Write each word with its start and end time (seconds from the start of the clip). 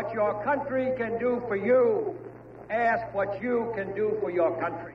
What 0.00 0.14
your 0.14 0.42
country 0.42 0.92
can 0.96 1.18
do 1.18 1.42
for 1.46 1.56
you. 1.56 2.16
Ask 2.70 3.14
what 3.14 3.42
you 3.42 3.70
can 3.76 3.94
do 3.94 4.16
for 4.18 4.30
your 4.30 4.58
country. 4.58 4.94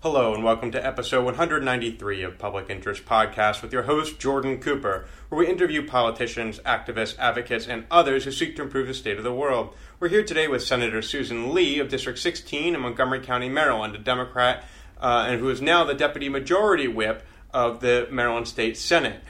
Hello, 0.00 0.32
and 0.32 0.42
welcome 0.42 0.70
to 0.70 0.82
episode 0.82 1.26
193 1.26 2.22
of 2.22 2.38
Public 2.38 2.70
Interest 2.70 3.04
Podcast 3.04 3.60
with 3.60 3.70
your 3.70 3.82
host, 3.82 4.18
Jordan 4.18 4.58
Cooper, 4.58 5.06
where 5.28 5.40
we 5.40 5.46
interview 5.46 5.86
politicians, 5.86 6.58
activists, 6.60 7.18
advocates, 7.18 7.66
and 7.66 7.84
others 7.90 8.24
who 8.24 8.32
seek 8.32 8.56
to 8.56 8.62
improve 8.62 8.86
the 8.86 8.94
state 8.94 9.18
of 9.18 9.24
the 9.24 9.34
world. 9.34 9.74
We're 10.00 10.08
here 10.08 10.24
today 10.24 10.48
with 10.48 10.62
Senator 10.62 11.02
Susan 11.02 11.52
Lee 11.52 11.78
of 11.78 11.90
District 11.90 12.18
16 12.18 12.74
in 12.74 12.80
Montgomery 12.80 13.20
County, 13.20 13.50
Maryland, 13.50 13.94
a 13.94 13.98
Democrat, 13.98 14.64
uh, 14.98 15.26
and 15.28 15.38
who 15.38 15.50
is 15.50 15.60
now 15.60 15.84
the 15.84 15.92
Deputy 15.92 16.30
Majority 16.30 16.88
Whip 16.88 17.26
of 17.52 17.80
the 17.80 18.08
Maryland 18.10 18.48
State 18.48 18.78
Senate. 18.78 19.20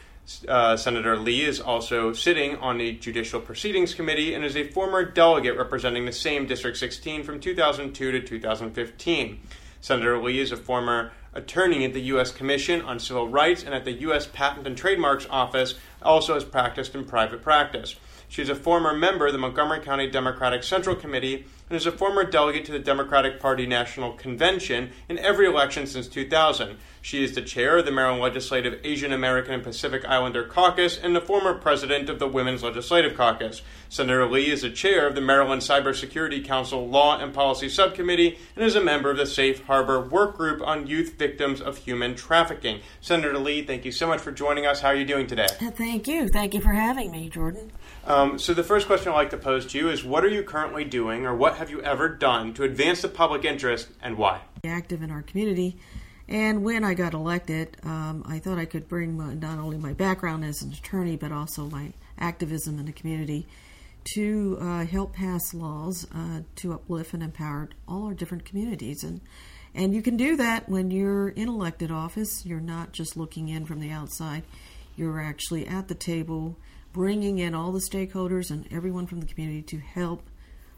Uh, 0.48 0.76
Senator 0.76 1.16
Lee 1.16 1.44
is 1.44 1.60
also 1.60 2.12
sitting 2.12 2.56
on 2.56 2.78
the 2.78 2.92
Judicial 2.92 3.40
Proceedings 3.40 3.94
Committee 3.94 4.34
and 4.34 4.44
is 4.44 4.56
a 4.56 4.66
former 4.68 5.04
delegate 5.04 5.56
representing 5.56 6.04
the 6.04 6.12
same 6.12 6.46
District 6.46 6.76
16 6.76 7.22
from 7.22 7.38
2002 7.38 8.12
to 8.12 8.20
2015. 8.20 9.40
Senator 9.80 10.20
Lee 10.20 10.40
is 10.40 10.50
a 10.50 10.56
former 10.56 11.12
attorney 11.32 11.84
at 11.84 11.92
the 11.92 12.00
U.S. 12.00 12.32
Commission 12.32 12.80
on 12.82 12.98
Civil 12.98 13.28
Rights 13.28 13.62
and 13.62 13.72
at 13.72 13.84
the 13.84 13.92
U.S. 13.92 14.26
Patent 14.26 14.66
and 14.66 14.76
Trademarks 14.76 15.26
Office, 15.30 15.74
also 16.02 16.34
has 16.34 16.44
practiced 16.44 16.94
in 16.94 17.04
private 17.04 17.42
practice. 17.42 17.94
She 18.28 18.42
is 18.42 18.48
a 18.48 18.54
former 18.54 18.94
member 18.94 19.26
of 19.26 19.32
the 19.32 19.38
Montgomery 19.38 19.80
County 19.80 20.10
Democratic 20.10 20.64
Central 20.64 20.96
Committee 20.96 21.46
and 21.68 21.76
is 21.76 21.86
a 21.86 21.92
former 21.92 22.24
delegate 22.24 22.64
to 22.64 22.72
the 22.72 22.78
Democratic 22.78 23.40
Party 23.40 23.66
National 23.66 24.12
Convention 24.12 24.90
in 25.08 25.18
every 25.18 25.46
election 25.46 25.86
since 25.86 26.06
2000. 26.06 26.76
She 27.02 27.22
is 27.22 27.34
the 27.34 27.42
chair 27.42 27.78
of 27.78 27.84
the 27.84 27.92
Maryland 27.92 28.22
Legislative 28.22 28.80
Asian 28.84 29.12
American 29.12 29.54
and 29.54 29.62
Pacific 29.62 30.04
Islander 30.04 30.44
Caucus 30.44 30.98
and 30.98 31.14
the 31.14 31.20
former 31.20 31.54
president 31.54 32.08
of 32.08 32.18
the 32.18 32.28
Women's 32.28 32.62
Legislative 32.62 33.16
Caucus. 33.16 33.62
Senator 33.88 34.28
Lee 34.28 34.50
is 34.50 34.62
the 34.62 34.70
chair 34.70 35.06
of 35.06 35.14
the 35.14 35.20
Maryland 35.20 35.62
Cybersecurity 35.62 36.44
Council 36.44 36.88
Law 36.88 37.18
and 37.18 37.32
Policy 37.32 37.68
Subcommittee 37.68 38.38
and 38.54 38.64
is 38.64 38.74
a 38.74 38.80
member 38.80 39.10
of 39.10 39.16
the 39.16 39.26
Safe 39.26 39.64
Harbor 39.66 40.00
Work 40.00 40.36
Group 40.36 40.60
on 40.66 40.86
Youth 40.86 41.14
Victims 41.18 41.60
of 41.60 41.78
Human 41.78 42.14
Trafficking. 42.14 42.80
Senator 43.00 43.38
Lee, 43.38 43.62
thank 43.62 43.84
you 43.84 43.92
so 43.92 44.06
much 44.06 44.20
for 44.20 44.32
joining 44.32 44.66
us. 44.66 44.80
How 44.80 44.88
are 44.88 44.96
you 44.96 45.04
doing 45.04 45.26
today? 45.26 45.46
Thank 45.60 46.08
you. 46.08 46.28
Thank 46.28 46.54
you 46.54 46.60
for 46.60 46.72
having 46.72 47.10
me, 47.10 47.28
Jordan. 47.28 47.70
Um, 48.06 48.38
so, 48.38 48.54
the 48.54 48.62
first 48.62 48.86
question 48.86 49.10
I'd 49.10 49.16
like 49.16 49.30
to 49.30 49.36
pose 49.36 49.66
to 49.66 49.78
you 49.78 49.90
is 49.90 50.04
what 50.04 50.24
are 50.24 50.28
you 50.28 50.44
currently 50.44 50.84
doing, 50.84 51.26
or 51.26 51.34
what 51.34 51.56
have 51.56 51.70
you 51.70 51.82
ever 51.82 52.08
done 52.08 52.54
to 52.54 52.62
advance 52.62 53.02
the 53.02 53.08
public 53.08 53.44
interest, 53.44 53.88
and 54.00 54.16
why? 54.16 54.42
Active 54.64 55.02
in 55.02 55.10
our 55.10 55.22
community. 55.22 55.76
And 56.28 56.64
when 56.64 56.84
I 56.84 56.94
got 56.94 57.14
elected, 57.14 57.76
um, 57.82 58.24
I 58.26 58.38
thought 58.38 58.58
I 58.58 58.64
could 58.64 58.88
bring 58.88 59.16
my, 59.16 59.34
not 59.34 59.58
only 59.58 59.76
my 59.76 59.92
background 59.92 60.44
as 60.44 60.62
an 60.62 60.72
attorney, 60.72 61.16
but 61.16 61.32
also 61.32 61.68
my 61.68 61.92
activism 62.18 62.78
in 62.78 62.86
the 62.86 62.92
community 62.92 63.46
to 64.14 64.58
uh, 64.60 64.84
help 64.84 65.12
pass 65.12 65.52
laws 65.52 66.06
uh, 66.14 66.42
to 66.56 66.72
uplift 66.72 67.12
and 67.12 67.22
empower 67.22 67.68
all 67.88 68.06
our 68.06 68.14
different 68.14 68.44
communities. 68.44 69.02
And 69.02 69.20
and 69.74 69.94
you 69.94 70.00
can 70.00 70.16
do 70.16 70.36
that 70.36 70.68
when 70.68 70.90
you're 70.90 71.28
in 71.28 71.48
elected 71.48 71.90
office. 71.90 72.46
You're 72.46 72.60
not 72.60 72.92
just 72.92 73.16
looking 73.16 73.48
in 73.48 73.66
from 73.66 73.80
the 73.80 73.90
outside. 73.90 74.42
You're 74.96 75.20
actually 75.20 75.66
at 75.66 75.88
the 75.88 75.94
table 75.94 76.56
bringing 76.96 77.38
in 77.38 77.54
all 77.54 77.72
the 77.72 77.78
stakeholders 77.78 78.50
and 78.50 78.66
everyone 78.72 79.06
from 79.06 79.20
the 79.20 79.26
community 79.26 79.60
to 79.60 79.76
help 79.76 80.22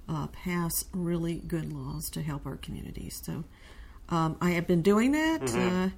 uh, 0.08 0.26
pass 0.26 0.84
really 0.92 1.36
good 1.36 1.72
laws 1.72 2.10
to 2.10 2.20
help 2.20 2.44
our 2.44 2.56
communities. 2.56 3.22
So 3.24 3.44
um, 4.08 4.36
I 4.40 4.50
have 4.50 4.66
been 4.66 4.82
doing 4.82 5.12
that. 5.12 5.42
Mm-hmm. 5.42 5.84
Uh, 5.84 5.90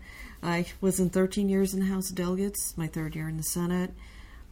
I 0.43 0.67
was 0.83 1.01
in 1.01 1.09
13 1.09 1.49
years 1.49 1.73
in 1.73 1.81
the 1.81 1.87
House 1.87 2.11
of 2.11 2.17
Delegates, 2.17 2.77
my 2.77 2.87
third 2.87 3.17
year 3.17 3.31
in 3.31 3.39
the 3.39 3.43
Senate. 3.43 3.95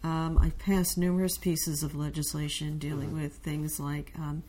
Um, 0.03 0.39
I've 0.41 0.59
passed 0.59 0.97
numerous 0.97 1.37
pieces 1.37 1.83
of 1.83 1.95
legislation 1.95 2.79
dealing 2.79 3.09
mm-hmm. 3.09 3.23
with 3.23 3.35
things 3.35 3.79
like 3.79 4.13
um, 4.17 4.45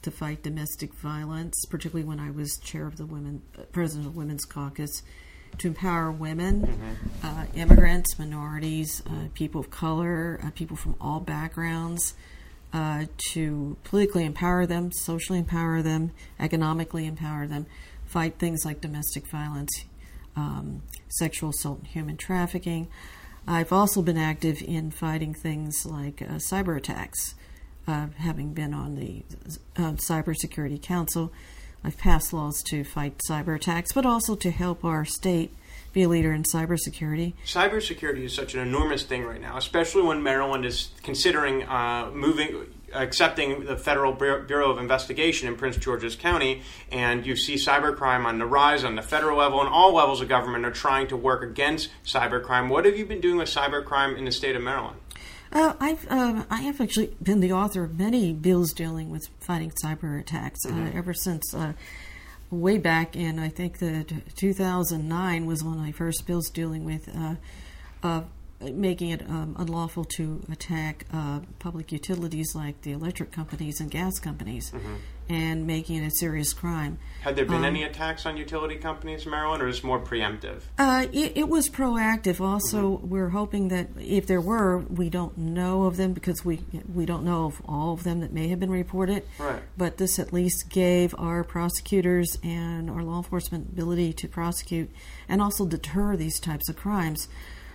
to 0.00 0.10
fight 0.10 0.42
domestic 0.42 0.94
violence, 0.94 1.66
particularly 1.68 2.08
when 2.08 2.18
I 2.18 2.30
was 2.30 2.56
chair 2.56 2.86
of 2.86 2.96
the 2.96 3.04
women, 3.04 3.42
uh, 3.58 3.64
president 3.72 4.06
of 4.06 4.14
the 4.14 4.18
Women's 4.18 4.46
Caucus 4.46 5.02
to 5.58 5.68
empower 5.68 6.10
women, 6.10 6.62
mm-hmm. 6.62 7.26
uh, 7.26 7.44
immigrants, 7.54 8.18
minorities, 8.18 9.02
uh, 9.06 9.28
people 9.34 9.60
of 9.60 9.70
color, 9.70 10.40
uh, 10.42 10.50
people 10.54 10.76
from 10.76 10.94
all 11.00 11.20
backgrounds, 11.20 12.14
uh, 12.72 13.04
to 13.30 13.76
politically 13.84 14.24
empower 14.24 14.66
them, 14.66 14.90
socially 14.92 15.38
empower 15.38 15.82
them, 15.82 16.10
economically 16.40 17.06
empower 17.06 17.46
them, 17.46 17.66
fight 18.06 18.38
things 18.38 18.64
like 18.64 18.80
domestic 18.80 19.26
violence, 19.26 19.84
um, 20.36 20.82
sexual 21.08 21.50
assault, 21.50 21.78
and 21.78 21.88
human 21.88 22.16
trafficking. 22.16 22.88
I've 23.46 23.72
also 23.72 24.02
been 24.02 24.18
active 24.18 24.62
in 24.62 24.90
fighting 24.90 25.34
things 25.34 25.84
like 25.84 26.22
uh, 26.22 26.36
cyber 26.36 26.76
attacks, 26.76 27.34
uh, 27.86 28.06
having 28.16 28.54
been 28.54 28.72
on 28.72 28.94
the 28.94 29.24
Cybersecurity 29.76 30.80
Council 30.80 31.32
I've 31.84 31.98
passed 31.98 32.32
laws 32.32 32.62
to 32.64 32.84
fight 32.84 33.18
cyber 33.28 33.56
attacks, 33.56 33.92
but 33.92 34.06
also 34.06 34.34
to 34.36 34.50
help 34.50 34.84
our 34.84 35.04
state 35.04 35.52
be 35.92 36.02
a 36.02 36.08
leader 36.08 36.32
in 36.32 36.42
cybersecurity. 36.42 37.34
Cybersecurity 37.44 38.24
is 38.24 38.34
such 38.34 38.54
an 38.54 38.60
enormous 38.60 39.02
thing 39.02 39.24
right 39.24 39.40
now, 39.40 39.56
especially 39.56 40.02
when 40.02 40.22
Maryland 40.22 40.64
is 40.64 40.90
considering 41.02 41.64
uh, 41.64 42.10
moving, 42.14 42.66
accepting 42.94 43.64
the 43.64 43.76
Federal 43.76 44.12
Bureau 44.12 44.70
of 44.70 44.78
Investigation 44.78 45.48
in 45.48 45.56
Prince 45.56 45.76
George's 45.76 46.16
County, 46.16 46.62
and 46.90 47.26
you 47.26 47.36
see 47.36 47.56
cybercrime 47.56 48.24
on 48.24 48.38
the 48.38 48.46
rise 48.46 48.84
on 48.84 48.94
the 48.94 49.02
federal 49.02 49.38
level, 49.38 49.60
and 49.60 49.68
all 49.68 49.94
levels 49.94 50.20
of 50.20 50.28
government 50.28 50.64
are 50.64 50.70
trying 50.70 51.08
to 51.08 51.16
work 51.16 51.42
against 51.42 51.90
cybercrime. 52.04 52.68
What 52.68 52.86
have 52.86 52.96
you 52.96 53.04
been 53.04 53.20
doing 53.20 53.36
with 53.36 53.48
cybercrime 53.48 54.16
in 54.16 54.24
the 54.24 54.32
state 54.32 54.56
of 54.56 54.62
Maryland? 54.62 54.98
Uh, 55.52 55.74
I've 55.80 56.06
uh, 56.10 56.44
I 56.50 56.62
have 56.62 56.80
actually 56.80 57.14
been 57.22 57.40
the 57.40 57.52
author 57.52 57.84
of 57.84 57.98
many 57.98 58.32
bills 58.32 58.72
dealing 58.72 59.10
with 59.10 59.28
fighting 59.40 59.70
cyber 59.84 60.18
attacks 60.18 60.64
uh, 60.64 60.70
mm-hmm. 60.70 60.96
ever 60.96 61.12
since 61.12 61.54
uh, 61.54 61.74
way 62.50 62.78
back 62.78 63.16
in 63.16 63.38
I 63.38 63.48
think 63.48 63.78
that 63.78 64.12
2009 64.36 65.46
was 65.46 65.62
one 65.62 65.74
of 65.74 65.80
my 65.80 65.92
first 65.92 66.26
bills 66.26 66.48
dealing 66.48 66.84
with 66.84 67.08
uh, 68.02 68.22
making 68.62 69.10
it 69.10 69.22
um, 69.28 69.54
unlawful 69.58 70.04
to 70.16 70.40
attack 70.50 71.04
public 71.58 71.92
utilities 71.92 72.54
like 72.54 72.80
the 72.82 72.92
electric 72.92 73.30
companies 73.30 73.80
and 73.80 73.90
gas 73.90 74.18
companies. 74.18 74.70
Mm-hmm 74.70 74.94
and 75.28 75.66
making 75.66 76.02
it 76.02 76.06
a 76.06 76.10
serious 76.18 76.52
crime. 76.52 76.98
Had 77.22 77.36
there 77.36 77.44
been 77.44 77.58
um, 77.58 77.64
any 77.64 77.84
attacks 77.84 78.26
on 78.26 78.36
utility 78.36 78.76
companies 78.76 79.24
in 79.24 79.30
Maryland, 79.30 79.62
or 79.62 79.68
is 79.68 79.78
it 79.78 79.84
more 79.84 80.00
preemptive? 80.00 80.62
Uh, 80.76 81.06
it, 81.12 81.36
it, 81.36 81.48
was 81.48 81.68
proactive. 81.68 82.40
Also, 82.40 82.96
mm-hmm. 82.96 83.08
we're 83.08 83.28
hoping 83.28 83.68
that 83.68 83.88
if 83.98 84.26
there 84.26 84.40
were, 84.40 84.78
we 84.78 85.08
don't 85.08 85.38
know 85.38 85.84
of 85.84 85.96
them 85.96 86.12
because 86.12 86.44
we 86.44 86.60
we 86.92 87.06
don't 87.06 87.24
know 87.24 87.46
of 87.46 87.62
all 87.66 87.92
of 87.92 88.02
them 88.02 88.20
that 88.20 88.32
may 88.32 88.48
have 88.48 88.58
been 88.58 88.70
reported. 88.70 89.22
Right. 89.38 89.62
But 89.76 89.98
this 89.98 90.18
at 90.18 90.32
least 90.32 90.68
gave 90.68 91.14
our 91.16 91.44
prosecutors 91.44 92.36
and 92.42 92.90
our 92.90 93.02
law 93.02 93.18
enforcement 93.18 93.68
ability 93.68 94.12
to 94.14 94.28
prosecute 94.28 94.90
and 95.28 95.40
also 95.40 95.64
deter 95.64 96.16
these 96.16 96.40
types 96.40 96.68
of 96.68 96.76
crimes. 96.76 97.28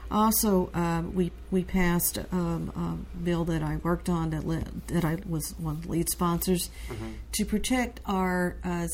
Also, 0.09 0.69
um, 0.73 1.13
we 1.13 1.31
we 1.51 1.63
passed 1.63 2.19
um, 2.31 2.72
a 3.16 3.18
bill 3.19 3.45
that 3.45 3.62
I 3.62 3.78
worked 3.78 4.09
on 4.09 4.29
that 4.29 4.44
that 4.88 5.03
I 5.06 5.18
was 5.28 5.53
one 5.57 5.75
of 5.75 5.84
the 5.84 5.90
lead 5.90 6.09
sponsors 6.09 6.69
mm-hmm. 6.88 7.12
to 7.34 7.45
protect 7.45 8.00
our 8.06 8.57
uh, 8.63 8.88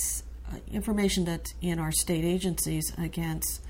uh, 0.51 0.57
information 0.71 1.25
that's 1.25 1.53
in 1.61 1.79
our 1.79 1.91
state 1.91 2.25
agencies 2.25 2.93
against 2.97 3.61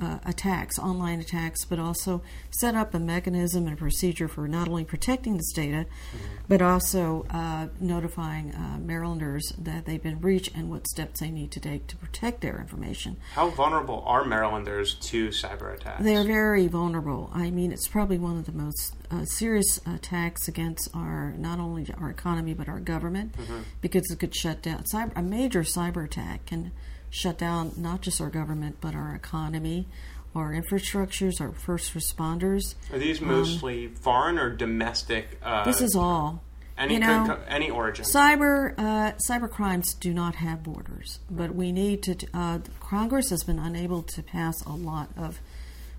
uh, 0.00 0.18
attacks, 0.24 0.78
online 0.78 1.20
attacks, 1.20 1.64
but 1.64 1.78
also 1.78 2.22
set 2.50 2.74
up 2.74 2.94
a 2.94 2.98
mechanism 2.98 3.66
and 3.66 3.74
a 3.74 3.76
procedure 3.76 4.28
for 4.28 4.48
not 4.48 4.68
only 4.68 4.84
protecting 4.84 5.36
this 5.36 5.52
data, 5.52 5.86
mm-hmm. 5.86 6.18
but 6.48 6.60
also 6.60 7.26
uh, 7.30 7.68
notifying 7.80 8.54
uh, 8.54 8.78
Marylanders 8.80 9.52
that 9.58 9.86
they've 9.86 10.02
been 10.02 10.18
breached 10.18 10.54
and 10.54 10.70
what 10.70 10.86
steps 10.88 11.20
they 11.20 11.30
need 11.30 11.50
to 11.52 11.60
take 11.60 11.86
to 11.86 11.96
protect 11.96 12.40
their 12.40 12.58
information. 12.58 13.16
How 13.34 13.50
vulnerable 13.50 14.02
are 14.06 14.24
Marylanders 14.24 14.94
to 14.94 15.28
cyber 15.28 15.74
attacks? 15.74 16.02
They're 16.02 16.24
very 16.24 16.66
vulnerable. 16.66 17.30
I 17.32 17.50
mean, 17.50 17.72
it's 17.72 17.88
probably 17.88 18.18
one 18.18 18.38
of 18.38 18.46
the 18.46 18.52
most 18.52 18.94
uh, 19.10 19.24
serious 19.24 19.80
attacks 19.86 20.48
against 20.48 20.88
our 20.94 21.32
not 21.38 21.58
only 21.58 21.86
our 22.00 22.10
economy 22.10 22.54
but 22.54 22.68
our 22.68 22.80
government 22.80 23.32
mm-hmm. 23.36 23.60
because 23.80 24.10
it 24.10 24.18
could 24.18 24.34
shut 24.34 24.62
down 24.62 24.82
cyber, 24.84 25.12
a 25.16 25.22
major 25.22 25.62
cyber 25.62 26.04
attack 26.04 26.46
can 26.46 26.72
shut 27.14 27.38
down 27.38 27.72
not 27.76 28.00
just 28.00 28.20
our 28.20 28.28
government 28.28 28.76
but 28.80 28.94
our 28.94 29.14
economy, 29.14 29.86
our 30.34 30.52
infrastructures, 30.52 31.40
our 31.40 31.52
first 31.52 31.94
responders. 31.94 32.74
Are 32.92 32.98
these 32.98 33.20
mostly 33.20 33.86
um, 33.86 33.94
foreign 33.94 34.38
or 34.38 34.50
domestic? 34.50 35.38
Uh, 35.42 35.64
this 35.64 35.80
is 35.80 35.94
all. 35.94 36.42
Any, 36.76 36.94
you 36.94 37.00
know, 37.00 37.38
any 37.46 37.70
origin. 37.70 38.04
Cyber 38.04 38.74
uh, 38.76 39.12
cyber 39.30 39.48
crimes 39.48 39.94
do 39.94 40.12
not 40.12 40.34
have 40.34 40.64
borders, 40.64 41.20
but 41.30 41.54
we 41.54 41.70
need 41.70 42.02
to. 42.02 42.16
Uh, 42.34 42.58
Congress 42.80 43.30
has 43.30 43.44
been 43.44 43.60
unable 43.60 44.02
to 44.02 44.24
pass 44.24 44.60
a 44.64 44.72
lot 44.72 45.08
of 45.16 45.38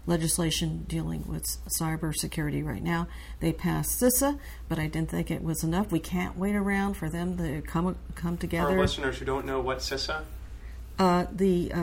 legislation 0.06 0.86
dealing 0.90 1.24
with 1.28 1.46
cybersecurity 1.80 2.64
right 2.64 2.84
now. 2.84 3.08
They 3.40 3.54
passed 3.54 4.02
CISA, 4.02 4.38
but 4.68 4.78
I 4.78 4.88
didn't 4.88 5.12
think 5.12 5.32
it 5.32 5.44
was 5.44 5.64
enough. 5.64 5.94
We 5.94 6.00
can't 6.00 6.38
wait 6.38 6.56
around 6.56 6.96
for 6.96 7.10
them 7.10 7.38
to 7.38 7.62
come 7.62 7.96
come 8.16 8.38
together. 8.38 8.68
For 8.68 8.74
our 8.74 8.82
listeners 8.82 9.18
who 9.18 9.24
don't 9.24 9.46
know 9.46 9.62
what 9.62 9.78
CISA 9.78 10.24
uh, 11.00 11.26
the 11.32 11.72
uh, 11.74 11.78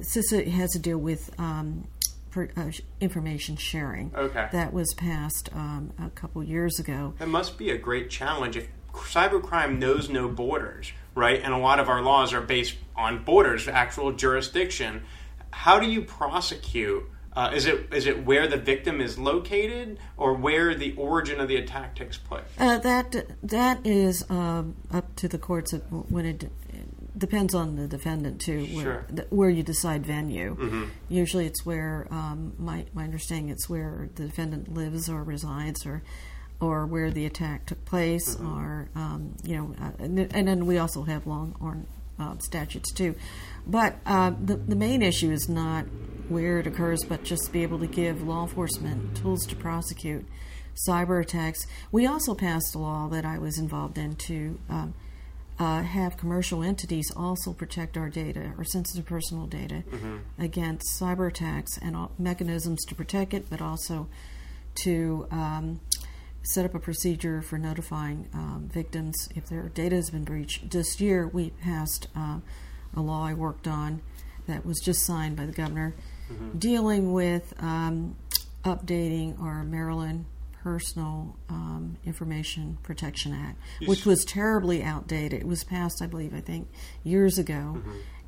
CISA 0.00 0.46
has 0.48 0.70
to 0.72 0.78
deal 0.78 0.98
with 0.98 1.30
um, 1.38 1.86
per, 2.30 2.48
uh, 2.56 2.70
information 3.00 3.56
sharing. 3.56 4.12
Okay. 4.14 4.48
That 4.52 4.72
was 4.72 4.92
passed 4.94 5.48
um, 5.52 5.92
a 5.98 6.10
couple 6.10 6.42
years 6.44 6.78
ago. 6.78 7.14
It 7.20 7.28
must 7.28 7.58
be 7.58 7.70
a 7.70 7.78
great 7.78 8.10
challenge 8.10 8.56
if 8.56 8.68
cybercrime 8.92 9.78
knows 9.78 10.08
no 10.08 10.28
borders, 10.28 10.92
right? 11.14 11.40
And 11.42 11.52
a 11.52 11.58
lot 11.58 11.80
of 11.80 11.88
our 11.88 12.02
laws 12.02 12.32
are 12.32 12.40
based 12.40 12.76
on 12.96 13.24
borders, 13.24 13.68
actual 13.68 14.12
jurisdiction. 14.12 15.02
How 15.50 15.78
do 15.78 15.90
you 15.90 16.02
prosecute? 16.02 17.04
Uh, 17.34 17.50
is 17.54 17.66
it 17.66 17.92
is 17.92 18.06
it 18.06 18.24
where 18.24 18.48
the 18.48 18.56
victim 18.56 18.98
is 18.98 19.18
located, 19.18 19.98
or 20.16 20.32
where 20.32 20.74
the 20.74 20.94
origin 20.96 21.38
of 21.38 21.48
the 21.48 21.56
attack 21.56 21.94
takes 21.94 22.16
place? 22.16 22.44
Uh, 22.58 22.78
that 22.78 23.26
that 23.42 23.78
is 23.84 24.24
um, 24.30 24.74
up 24.90 25.14
to 25.16 25.28
the 25.28 25.36
courts 25.36 25.74
of, 25.74 25.82
when 26.10 26.24
it 26.24 26.50
depends 27.16 27.54
on 27.54 27.76
the 27.76 27.86
defendant 27.88 28.40
too, 28.40 28.66
where, 28.74 28.82
Sure. 28.84 29.06
th- 29.14 29.28
where 29.30 29.50
you 29.50 29.62
decide 29.62 30.04
venue. 30.04 30.88
Usually, 31.08 31.46
it's 31.46 31.64
where 31.64 32.06
um, 32.10 32.52
my 32.58 32.84
my 32.94 33.04
understanding 33.04 33.48
it's 33.50 33.68
where 33.68 34.08
the 34.16 34.24
defendant 34.26 34.72
lives 34.74 35.08
or 35.08 35.22
resides, 35.24 35.86
or 35.86 36.02
or 36.60 36.86
where 36.86 37.10
the 37.10 37.26
attack 37.26 37.66
took 37.66 37.84
place, 37.84 38.36
or 38.40 38.88
um, 38.94 39.34
you 39.44 39.56
know, 39.56 39.74
uh, 39.80 39.90
and, 39.98 40.16
th- 40.16 40.30
and 40.32 40.48
then 40.48 40.66
we 40.66 40.78
also 40.78 41.02
have 41.04 41.26
long-arm 41.26 41.86
uh, 42.18 42.34
statutes 42.38 42.92
too. 42.92 43.14
But 43.66 43.96
uh, 44.06 44.32
the 44.42 44.56
the 44.56 44.76
main 44.76 45.02
issue 45.02 45.30
is 45.30 45.48
not 45.48 45.84
where 46.28 46.58
it 46.58 46.66
occurs, 46.66 47.04
but 47.04 47.22
just 47.24 47.44
to 47.46 47.52
be 47.52 47.62
able 47.62 47.78
to 47.78 47.86
give 47.86 48.22
law 48.22 48.42
enforcement 48.44 49.16
tools 49.16 49.46
to 49.46 49.54
prosecute 49.56 50.24
cyber 50.88 51.22
attacks. 51.22 51.66
We 51.92 52.04
also 52.06 52.34
passed 52.34 52.74
a 52.74 52.78
law 52.78 53.08
that 53.08 53.24
I 53.24 53.38
was 53.38 53.58
involved 53.58 53.96
in 53.96 54.16
to 54.16 54.58
um, 54.68 54.94
uh, 55.58 55.82
have 55.82 56.16
commercial 56.16 56.62
entities 56.62 57.10
also 57.16 57.52
protect 57.52 57.96
our 57.96 58.08
data, 58.08 58.52
our 58.58 58.64
sensitive 58.64 59.06
personal 59.06 59.46
data, 59.46 59.82
against 60.38 61.00
cyber 61.00 61.28
attacks 61.28 61.78
and 61.78 61.96
mechanisms 62.18 62.84
to 62.84 62.94
protect 62.94 63.32
it, 63.34 63.48
but 63.48 63.60
also 63.62 64.08
to 64.82 65.26
um, 65.30 65.80
set 66.42 66.64
up 66.64 66.74
a 66.74 66.78
procedure 66.78 67.40
for 67.42 67.58
notifying 67.58 68.28
um, 68.34 68.68
victims 68.72 69.28
if 69.34 69.46
their 69.46 69.68
data 69.70 69.96
has 69.96 70.10
been 70.10 70.24
breached. 70.24 70.70
This 70.70 71.00
year, 71.00 71.26
we 71.26 71.50
passed 71.50 72.08
uh, 72.14 72.38
a 72.94 73.00
law 73.00 73.26
I 73.26 73.34
worked 73.34 73.66
on 73.66 74.02
that 74.46 74.64
was 74.64 74.78
just 74.80 75.04
signed 75.04 75.36
by 75.36 75.46
the 75.46 75.52
governor 75.52 75.94
dealing 76.58 77.12
with 77.12 77.54
um, 77.62 78.16
updating 78.64 79.40
our 79.40 79.62
Maryland 79.64 80.24
Personal 80.66 81.36
um, 81.48 81.96
Information 82.04 82.76
Protection 82.82 83.32
Act, 83.32 83.56
which 83.86 84.04
was 84.04 84.24
terribly 84.24 84.82
outdated. 84.82 85.42
It 85.42 85.46
was 85.46 85.62
passed, 85.62 86.02
I 86.02 86.08
believe, 86.08 86.34
I 86.34 86.40
think, 86.40 86.66
years 87.04 87.38
ago. 87.38 87.80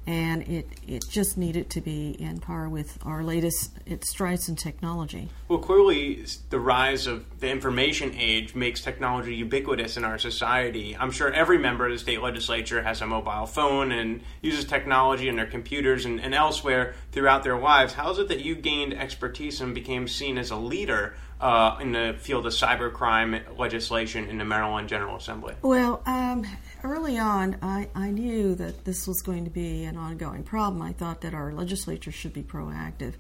And 0.06 0.42
it, 0.48 0.66
it 0.86 1.04
just 1.10 1.36
needed 1.36 1.68
to 1.70 1.80
be 1.82 2.16
in 2.18 2.40
par 2.40 2.68
with 2.68 2.98
our 3.04 3.22
latest 3.22 3.72
it 3.84 4.04
strides 4.04 4.48
in 4.48 4.56
technology. 4.56 5.28
Well, 5.48 5.58
clearly, 5.58 6.24
the 6.50 6.60
rise 6.60 7.06
of 7.06 7.40
the 7.40 7.50
information 7.50 8.14
age 8.16 8.54
makes 8.54 8.80
technology 8.80 9.34
ubiquitous 9.34 9.96
in 9.96 10.04
our 10.04 10.18
society. 10.18 10.96
I'm 10.98 11.10
sure 11.10 11.32
every 11.32 11.58
member 11.58 11.86
of 11.86 11.92
the 11.92 11.98
state 11.98 12.22
legislature 12.22 12.82
has 12.82 13.02
a 13.02 13.06
mobile 13.06 13.46
phone 13.46 13.92
and 13.92 14.22
uses 14.40 14.64
technology 14.64 15.28
in 15.28 15.36
their 15.36 15.46
computers 15.46 16.04
and, 16.04 16.20
and 16.20 16.34
elsewhere 16.34 16.94
throughout 17.12 17.44
their 17.44 17.58
lives. 17.58 17.92
How 17.92 18.10
is 18.10 18.18
it 18.18 18.28
that 18.28 18.40
you 18.40 18.54
gained 18.54 18.94
expertise 18.94 19.60
and 19.60 19.74
became 19.74 20.08
seen 20.08 20.38
as 20.38 20.50
a 20.50 20.56
leader 20.56 21.14
uh, 21.40 21.76
in 21.80 21.92
the 21.92 22.16
field 22.18 22.46
of 22.46 22.52
cybercrime 22.52 23.58
legislation 23.58 24.28
in 24.28 24.38
the 24.38 24.44
Maryland 24.44 24.88
General 24.88 25.16
Assembly? 25.16 25.54
Well, 25.62 26.02
um, 26.06 26.46
early 26.84 27.19
on, 27.19 27.56
I, 27.62 27.88
I 27.94 28.10
knew 28.10 28.54
that 28.56 28.84
this 28.84 29.06
was 29.06 29.22
going 29.22 29.44
to 29.44 29.50
be 29.50 29.84
an 29.84 29.96
ongoing 29.96 30.42
problem. 30.42 30.82
I 30.82 30.92
thought 30.92 31.20
that 31.22 31.34
our 31.34 31.52
legislature 31.52 32.12
should 32.12 32.32
be 32.32 32.42
proactive, 32.42 33.14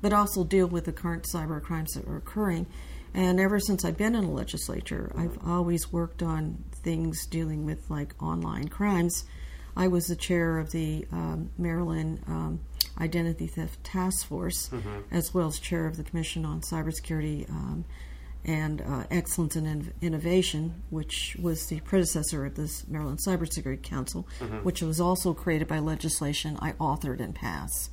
but 0.00 0.12
also 0.12 0.44
deal 0.44 0.66
with 0.66 0.84
the 0.84 0.92
current 0.92 1.24
cyber 1.24 1.62
crimes 1.62 1.92
that 1.94 2.06
are 2.06 2.16
occurring. 2.16 2.66
And 3.12 3.40
ever 3.40 3.58
since 3.58 3.84
I've 3.84 3.96
been 3.96 4.14
in 4.14 4.24
the 4.24 4.30
legislature, 4.30 5.12
I've 5.16 5.36
always 5.46 5.92
worked 5.92 6.22
on 6.22 6.64
things 6.72 7.26
dealing 7.26 7.66
with 7.66 7.90
like 7.90 8.14
online 8.22 8.68
crimes. 8.68 9.24
I 9.76 9.88
was 9.88 10.06
the 10.06 10.16
chair 10.16 10.58
of 10.58 10.70
the 10.70 11.06
um, 11.12 11.50
Maryland 11.58 12.22
um, 12.26 12.60
Identity 13.00 13.46
Theft 13.46 13.82
Task 13.82 14.26
Force, 14.26 14.70
as 15.10 15.32
well 15.34 15.48
as 15.48 15.58
chair 15.58 15.86
of 15.86 15.96
the 15.96 16.04
Commission 16.04 16.44
on 16.44 16.60
Cybersecurity 16.60 17.48
um, 17.50 17.84
and 18.44 18.80
uh, 18.80 19.04
Excellence 19.10 19.56
in 19.56 19.92
Innovation, 20.00 20.82
which 20.90 21.36
was 21.40 21.66
the 21.66 21.80
predecessor 21.80 22.46
of 22.46 22.54
this 22.54 22.86
Maryland 22.88 23.18
Cybersecurity 23.26 23.82
Council, 23.82 24.26
which 24.62 24.82
was 24.82 25.00
also 25.00 25.34
created 25.34 25.68
by 25.68 25.78
legislation 25.78 26.58
I 26.60 26.72
authored 26.72 27.20
and 27.20 27.34
passed. 27.34 27.90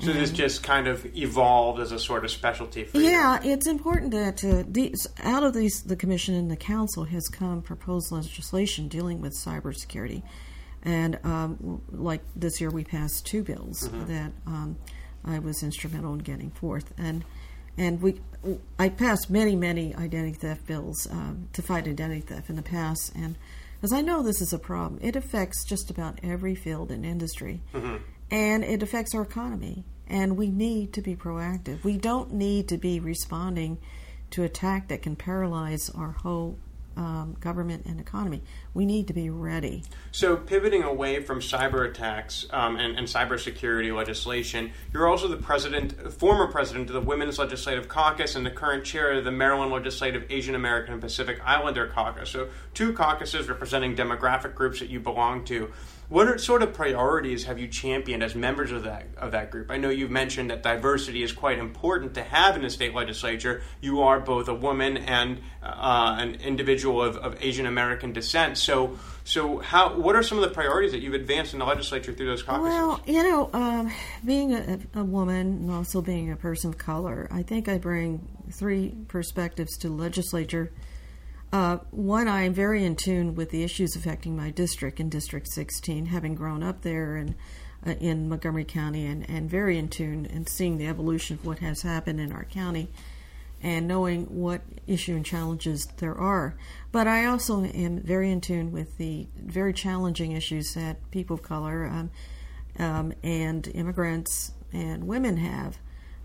So 0.00 0.12
this 0.12 0.32
just 0.32 0.64
kind 0.64 0.88
of 0.88 1.06
evolved 1.16 1.78
as 1.78 1.92
a 1.92 1.98
sort 1.98 2.24
of 2.24 2.30
specialty 2.32 2.82
for 2.82 2.98
you. 2.98 3.04
Yeah, 3.04 3.38
it's 3.44 3.68
important 3.68 4.10
that 4.10 4.44
uh, 4.44 4.64
these, 4.66 5.06
out 5.22 5.44
of 5.44 5.54
these, 5.54 5.82
the 5.82 5.94
commission 5.94 6.34
and 6.34 6.50
the 6.50 6.56
council 6.56 7.04
has 7.04 7.28
come 7.28 7.62
proposed 7.62 8.10
legislation 8.10 8.88
dealing 8.88 9.20
with 9.20 9.32
cybersecurity, 9.32 10.22
and 10.82 11.20
um, 11.22 11.82
like 11.92 12.22
this 12.34 12.60
year 12.60 12.70
we 12.70 12.82
passed 12.82 13.26
two 13.26 13.44
bills 13.44 13.88
that 14.08 14.32
um, 14.44 14.76
I 15.24 15.38
was 15.38 15.62
instrumental 15.62 16.14
in 16.14 16.18
getting 16.18 16.50
forth, 16.50 16.92
and 16.98 17.24
and 17.76 18.00
we 18.00 18.20
I 18.78 18.88
passed 18.88 19.30
many 19.30 19.56
many 19.56 19.94
identity 19.94 20.34
theft 20.34 20.66
bills 20.66 21.06
um, 21.10 21.48
to 21.52 21.62
fight 21.62 21.86
identity 21.86 22.20
theft 22.20 22.50
in 22.50 22.56
the 22.56 22.62
past, 22.62 23.12
and 23.14 23.36
as 23.82 23.92
I 23.92 24.00
know 24.00 24.22
this 24.22 24.40
is 24.40 24.52
a 24.52 24.58
problem, 24.58 25.00
it 25.02 25.16
affects 25.16 25.64
just 25.64 25.90
about 25.90 26.20
every 26.22 26.54
field 26.54 26.90
and 26.90 27.04
industry 27.04 27.60
and 28.32 28.64
it 28.64 28.82
affects 28.82 29.14
our 29.14 29.22
economy. 29.22 29.84
And 30.08 30.36
we 30.36 30.50
need 30.50 30.94
to 30.94 31.02
be 31.02 31.14
proactive. 31.14 31.84
We 31.84 31.96
don't 31.98 32.32
need 32.32 32.68
to 32.68 32.78
be 32.78 32.98
responding 32.98 33.78
to 34.30 34.42
attack 34.42 34.88
that 34.88 35.02
can 35.02 35.16
paralyze 35.16 35.90
our 35.90 36.12
whole 36.12 36.58
um, 36.96 37.36
government 37.40 37.84
and 37.86 38.00
economy. 38.00 38.42
We 38.74 38.86
need 38.86 39.08
to 39.08 39.12
be 39.12 39.28
ready. 39.28 39.84
So, 40.12 40.36
pivoting 40.36 40.82
away 40.82 41.22
from 41.22 41.40
cyber 41.40 41.86
attacks 41.86 42.46
um, 42.50 42.76
and, 42.76 42.96
and 42.96 43.06
cybersecurity 43.06 43.94
legislation, 43.94 44.72
you're 44.94 45.06
also 45.06 45.28
the 45.28 45.36
president, 45.36 46.12
former 46.14 46.46
president 46.46 46.88
of 46.88 46.94
the 46.94 47.00
Women's 47.00 47.38
Legislative 47.38 47.88
Caucus, 47.88 48.34
and 48.34 48.46
the 48.46 48.50
current 48.50 48.84
chair 48.84 49.12
of 49.12 49.24
the 49.24 49.30
Maryland 49.30 49.72
Legislative 49.72 50.24
Asian 50.30 50.54
American 50.54 50.94
and 50.94 51.02
Pacific 51.02 51.38
Islander 51.44 51.86
Caucus. 51.88 52.30
So, 52.30 52.48
two 52.72 52.94
caucuses 52.94 53.48
representing 53.48 53.94
demographic 53.94 54.54
groups 54.54 54.80
that 54.80 54.88
you 54.88 55.00
belong 55.00 55.44
to. 55.46 55.70
What 56.12 56.28
are, 56.28 56.36
sort 56.36 56.62
of 56.62 56.74
priorities 56.74 57.44
have 57.44 57.58
you 57.58 57.68
championed 57.68 58.22
as 58.22 58.34
members 58.34 58.70
of 58.70 58.82
that 58.82 59.06
of 59.16 59.32
that 59.32 59.50
group? 59.50 59.70
I 59.70 59.78
know 59.78 59.88
you've 59.88 60.10
mentioned 60.10 60.50
that 60.50 60.62
diversity 60.62 61.22
is 61.22 61.32
quite 61.32 61.58
important 61.58 62.12
to 62.16 62.22
have 62.22 62.54
in 62.54 62.60
the 62.60 62.68
state 62.68 62.94
legislature. 62.94 63.62
You 63.80 64.02
are 64.02 64.20
both 64.20 64.48
a 64.48 64.54
woman 64.54 64.98
and 64.98 65.40
uh, 65.62 66.16
an 66.18 66.34
individual 66.34 67.02
of, 67.02 67.16
of 67.16 67.42
Asian 67.42 67.64
American 67.64 68.12
descent. 68.12 68.58
So, 68.62 68.98
so 69.24 69.58
how? 69.58 69.94
What 69.94 70.14
are 70.14 70.22
some 70.22 70.38
of 70.38 70.44
the 70.44 70.54
priorities 70.54 70.92
that 70.92 71.00
you've 71.00 71.14
advanced 71.14 71.52
in 71.52 71.58
the 71.58 71.64
legislature 71.64 72.12
through 72.12 72.26
those 72.26 72.42
caucuses? 72.42 72.68
Well, 72.68 73.00
you 73.06 73.22
know, 73.22 73.50
um, 73.52 73.92
being 74.24 74.54
a, 74.54 74.78
a 74.94 75.04
woman 75.04 75.46
and 75.46 75.70
also 75.70 76.00
being 76.00 76.30
a 76.30 76.36
person 76.36 76.70
of 76.70 76.78
color, 76.78 77.28
I 77.30 77.42
think 77.42 77.68
I 77.68 77.78
bring 77.78 78.28
three 78.50 78.94
perspectives 79.08 79.76
to 79.78 79.88
legislature. 79.88 80.72
Uh, 81.52 81.78
one, 81.90 82.28
I 82.28 82.42
am 82.42 82.54
very 82.54 82.84
in 82.84 82.96
tune 82.96 83.34
with 83.34 83.50
the 83.50 83.62
issues 83.62 83.94
affecting 83.94 84.34
my 84.34 84.50
district 84.50 85.00
in 85.00 85.10
District 85.10 85.46
16, 85.48 86.06
having 86.06 86.34
grown 86.34 86.62
up 86.62 86.80
there 86.80 87.16
and 87.16 87.34
uh, 87.86 87.90
in 88.00 88.28
Montgomery 88.28 88.64
County, 88.64 89.04
and, 89.04 89.28
and 89.28 89.50
very 89.50 89.76
in 89.76 89.88
tune 89.88 90.24
and 90.24 90.48
seeing 90.48 90.78
the 90.78 90.86
evolution 90.86 91.36
of 91.36 91.44
what 91.44 91.58
has 91.58 91.82
happened 91.82 92.20
in 92.20 92.32
our 92.32 92.44
county 92.44 92.88
and 93.62 93.86
knowing 93.86 94.24
what 94.26 94.60
issue 94.86 95.14
and 95.14 95.24
challenges 95.24 95.86
there 95.98 96.16
are. 96.16 96.54
But 96.92 97.08
I 97.08 97.24
also 97.24 97.64
am 97.64 98.00
very 98.00 98.30
in 98.30 98.42
tune 98.42 98.70
with 98.70 98.98
the 98.98 99.26
very 99.36 99.72
challenging 99.72 100.32
issues 100.32 100.74
that 100.74 101.10
people 101.10 101.34
of 101.34 101.42
color 101.42 101.86
um, 101.86 102.10
um, 102.78 103.12
and 103.22 103.66
immigrants 103.68 104.52
and 104.72 105.06
women 105.06 105.38
have, 105.38 105.78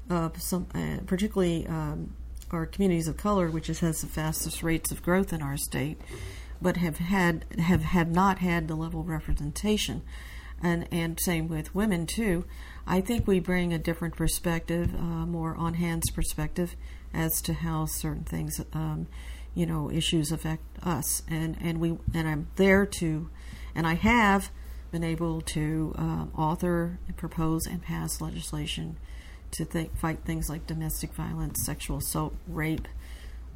uh, 0.09 0.29
some, 0.38 0.67
uh, 0.75 0.97
particularly 1.05 1.65
um, 1.67 2.13
our 2.51 2.65
communities 2.65 3.07
of 3.07 3.17
color, 3.17 3.50
which 3.50 3.67
has 3.67 4.01
the 4.01 4.07
fastest 4.07 4.62
rates 4.63 4.91
of 4.91 5.01
growth 5.01 5.33
in 5.33 5.41
our 5.41 5.57
state, 5.57 6.01
but 6.62 6.77
have 6.77 6.97
had 6.97 7.45
have 7.59 7.83
have 7.83 8.09
not 8.09 8.39
had 8.39 8.67
the 8.67 8.75
level 8.75 9.01
of 9.01 9.07
representation, 9.07 10.01
and 10.62 10.88
and 10.91 11.19
same 11.19 11.47
with 11.47 11.75
women 11.75 12.05
too. 12.05 12.45
I 12.86 13.01
think 13.01 13.27
we 13.27 13.39
bring 13.39 13.74
a 13.74 13.79
different 13.79 14.15
perspective, 14.15 14.93
uh, 14.95 15.25
more 15.25 15.55
on 15.55 15.75
hands 15.75 16.09
perspective, 16.12 16.75
as 17.13 17.41
to 17.43 17.53
how 17.53 17.86
certain 17.86 18.24
things, 18.24 18.62
um, 18.74 19.07
you 19.58 19.66
know, 19.66 19.90
issues 19.90 20.32
affect 20.32 20.62
us, 20.84 21.24
and 21.28 21.58
and 21.60 21.80
we 21.80 21.98
and 22.14 22.28
I'm 22.28 22.48
there 22.58 22.86
to, 22.86 23.28
and 23.74 23.88
I 23.88 23.96
have 23.96 24.52
been 24.92 25.04
able 25.04 25.42
to 25.42 25.96
um, 25.98 26.32
author, 26.38 27.00
propose, 27.16 27.66
and 27.66 27.82
pass 27.82 28.22
legislation 28.22 28.98
to 29.52 29.66
th- 29.66 29.90
fight 29.96 30.20
things 30.26 30.48
like 30.48 30.68
domestic 30.68 31.12
violence, 31.14 31.66
sexual 31.66 31.98
assault, 31.98 32.36
rape, 32.48 32.88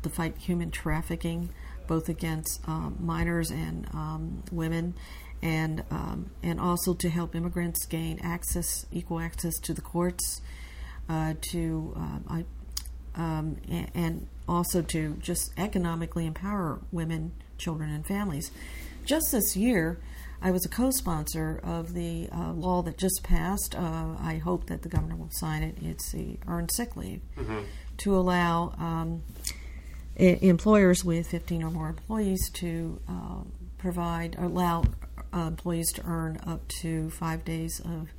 to 0.02 0.10
fight 0.10 0.36
human 0.38 0.72
trafficking, 0.72 1.50
both 1.86 2.10
against 2.10 2.68
um, 2.68 2.98
minors 3.00 3.52
and 3.52 3.88
um, 3.94 4.44
women, 4.52 4.96
and 5.44 5.84
um, 5.92 6.32
and 6.42 6.60
also 6.60 6.96
to 6.96 7.10
help 7.10 7.36
immigrants 7.36 7.86
gain 7.86 8.18
access, 8.24 8.88
equal 8.92 9.20
access 9.20 9.54
to 9.60 9.72
the 9.72 9.82
courts. 9.82 10.42
uh, 11.10 11.34
to 11.52 11.94
um, 11.96 12.24
I, 12.28 12.46
um, 13.16 13.58
and 13.94 14.28
also 14.48 14.82
to 14.82 15.16
just 15.22 15.52
economically 15.58 16.26
empower 16.26 16.80
women, 16.92 17.32
children, 17.58 17.90
and 17.90 18.06
families. 18.06 18.52
Just 19.06 19.32
this 19.32 19.56
year, 19.56 20.00
I 20.42 20.52
was 20.52 20.66
a 20.66 20.70
co-sponsor 20.70 21.60
of 21.64 21.94
the 21.94 22.28
uh, 22.32 22.52
law 22.54 22.82
that 22.84 22.98
just 22.98 23.22
passed. 23.24 23.76
Uh, 23.76 24.16
I 24.20 24.36
hope 24.44 24.68
that 24.68 24.82
the 24.82 24.90
governor 24.90 25.16
will 25.16 25.30
sign 25.32 25.64
it. 25.64 25.78
It's 25.82 26.12
the 26.12 26.38
earned 26.48 26.72
sick 26.74 26.96
leave 26.96 27.22
Mm-hmm. 27.38 27.60
to 27.98 28.16
allow 28.16 28.74
um, 28.80 29.24
e- 30.20 30.38
employers 30.42 31.04
with 31.06 31.28
15 31.28 31.64
or 31.64 31.70
more 31.72 31.90
employees 31.90 32.50
to 32.52 33.00
uh, 33.08 33.44
provide 33.78 34.36
allow 34.40 34.84
uh, 35.34 35.40
employees 35.48 35.92
to 35.94 36.04
earn 36.06 36.40
up 36.46 36.68
to 36.82 37.10
five 37.12 37.44
days 37.46 37.80
of 37.86 38.10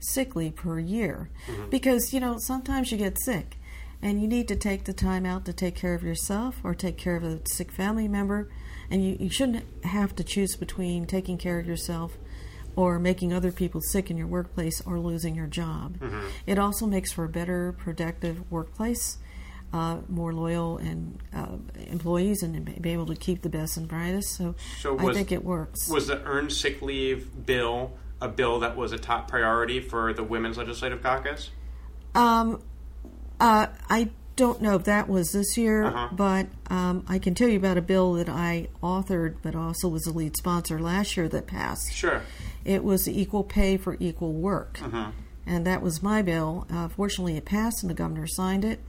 sick 0.00 0.36
leave 0.36 0.54
per 0.54 0.78
year 0.78 1.28
because 1.70 2.12
you 2.14 2.20
know 2.20 2.36
sometimes 2.38 2.92
you 2.92 2.98
get 2.98 3.18
sick 3.20 3.56
and 4.02 4.20
you 4.20 4.28
need 4.28 4.48
to 4.48 4.56
take 4.56 4.84
the 4.84 4.92
time 4.92 5.26
out 5.26 5.44
to 5.44 5.52
take 5.52 5.74
care 5.74 5.94
of 5.94 6.02
yourself 6.02 6.60
or 6.62 6.74
take 6.74 6.96
care 6.96 7.16
of 7.16 7.24
a 7.24 7.40
sick 7.46 7.72
family 7.72 8.08
member 8.08 8.48
and 8.90 9.04
you, 9.04 9.16
you 9.18 9.30
shouldn't 9.30 9.64
have 9.84 10.14
to 10.16 10.24
choose 10.24 10.56
between 10.56 11.06
taking 11.06 11.36
care 11.38 11.58
of 11.58 11.66
yourself 11.66 12.16
or 12.76 12.98
making 12.98 13.32
other 13.32 13.50
people 13.50 13.80
sick 13.80 14.10
in 14.10 14.16
your 14.16 14.26
workplace 14.26 14.80
or 14.86 15.00
losing 15.00 15.34
your 15.34 15.48
job. 15.48 15.98
It 16.46 16.58
also 16.58 16.86
makes 16.86 17.10
for 17.10 17.24
a 17.24 17.28
better, 17.28 17.72
productive 17.72 18.48
workplace, 18.52 19.18
uh, 19.72 19.98
more 20.08 20.32
loyal 20.32 20.78
and 20.78 21.18
uh, 21.34 21.56
employees, 21.88 22.42
and 22.42 22.80
be 22.80 22.90
able 22.90 23.06
to 23.06 23.16
keep 23.16 23.42
the 23.42 23.48
best 23.48 23.76
and 23.76 23.88
brightest. 23.88 24.36
So, 24.36 24.54
So 24.80 24.96
I 24.96 25.12
think 25.12 25.32
it 25.32 25.44
works. 25.44 25.88
Was 25.88 26.06
the 26.06 26.22
earned 26.22 26.52
sick 26.52 26.80
leave 26.80 27.44
bill 27.44 27.98
a 28.20 28.28
bill 28.28 28.60
that 28.60 28.76
was 28.76 28.92
a 28.92 28.98
top 28.98 29.28
priority 29.28 29.80
for 29.80 30.12
the 30.12 30.24
Women's 30.24 30.56
Legislative 30.56 31.02
Caucus? 31.02 31.50
Um, 32.14 32.62
uh, 33.40 33.66
I 33.88 34.10
don't 34.36 34.62
know 34.62 34.76
if 34.76 34.84
that 34.84 35.08
was 35.08 35.32
this 35.32 35.56
year, 35.56 35.84
Uh-huh. 35.84 36.08
but 36.12 36.46
um, 36.70 37.04
I 37.08 37.18
can 37.18 37.34
tell 37.34 37.48
you 37.48 37.56
about 37.58 37.76
a 37.76 37.82
bill 37.82 38.12
that 38.14 38.28
I 38.28 38.68
authored, 38.82 39.36
but 39.42 39.54
also 39.56 39.88
was 39.88 40.06
a 40.06 40.12
lead 40.12 40.36
sponsor 40.36 40.78
last 40.78 41.16
year 41.16 41.28
that 41.28 41.46
passed. 41.46 41.92
Sure. 41.92 42.22
It 42.64 42.84
was 42.84 43.08
equal 43.08 43.42
pay 43.44 43.76
for 43.76 43.96
equal 43.98 44.32
work. 44.34 44.78
And 45.46 45.66
that 45.66 45.80
was 45.82 46.02
my 46.02 46.20
bill. 46.22 46.66
Uh, 46.70 46.88
fortunately, 46.88 47.36
it 47.36 47.46
passed 47.46 47.82
and 47.82 47.88
the 47.90 47.94
governor 47.94 48.26
signed 48.26 48.64
it. 48.64 48.80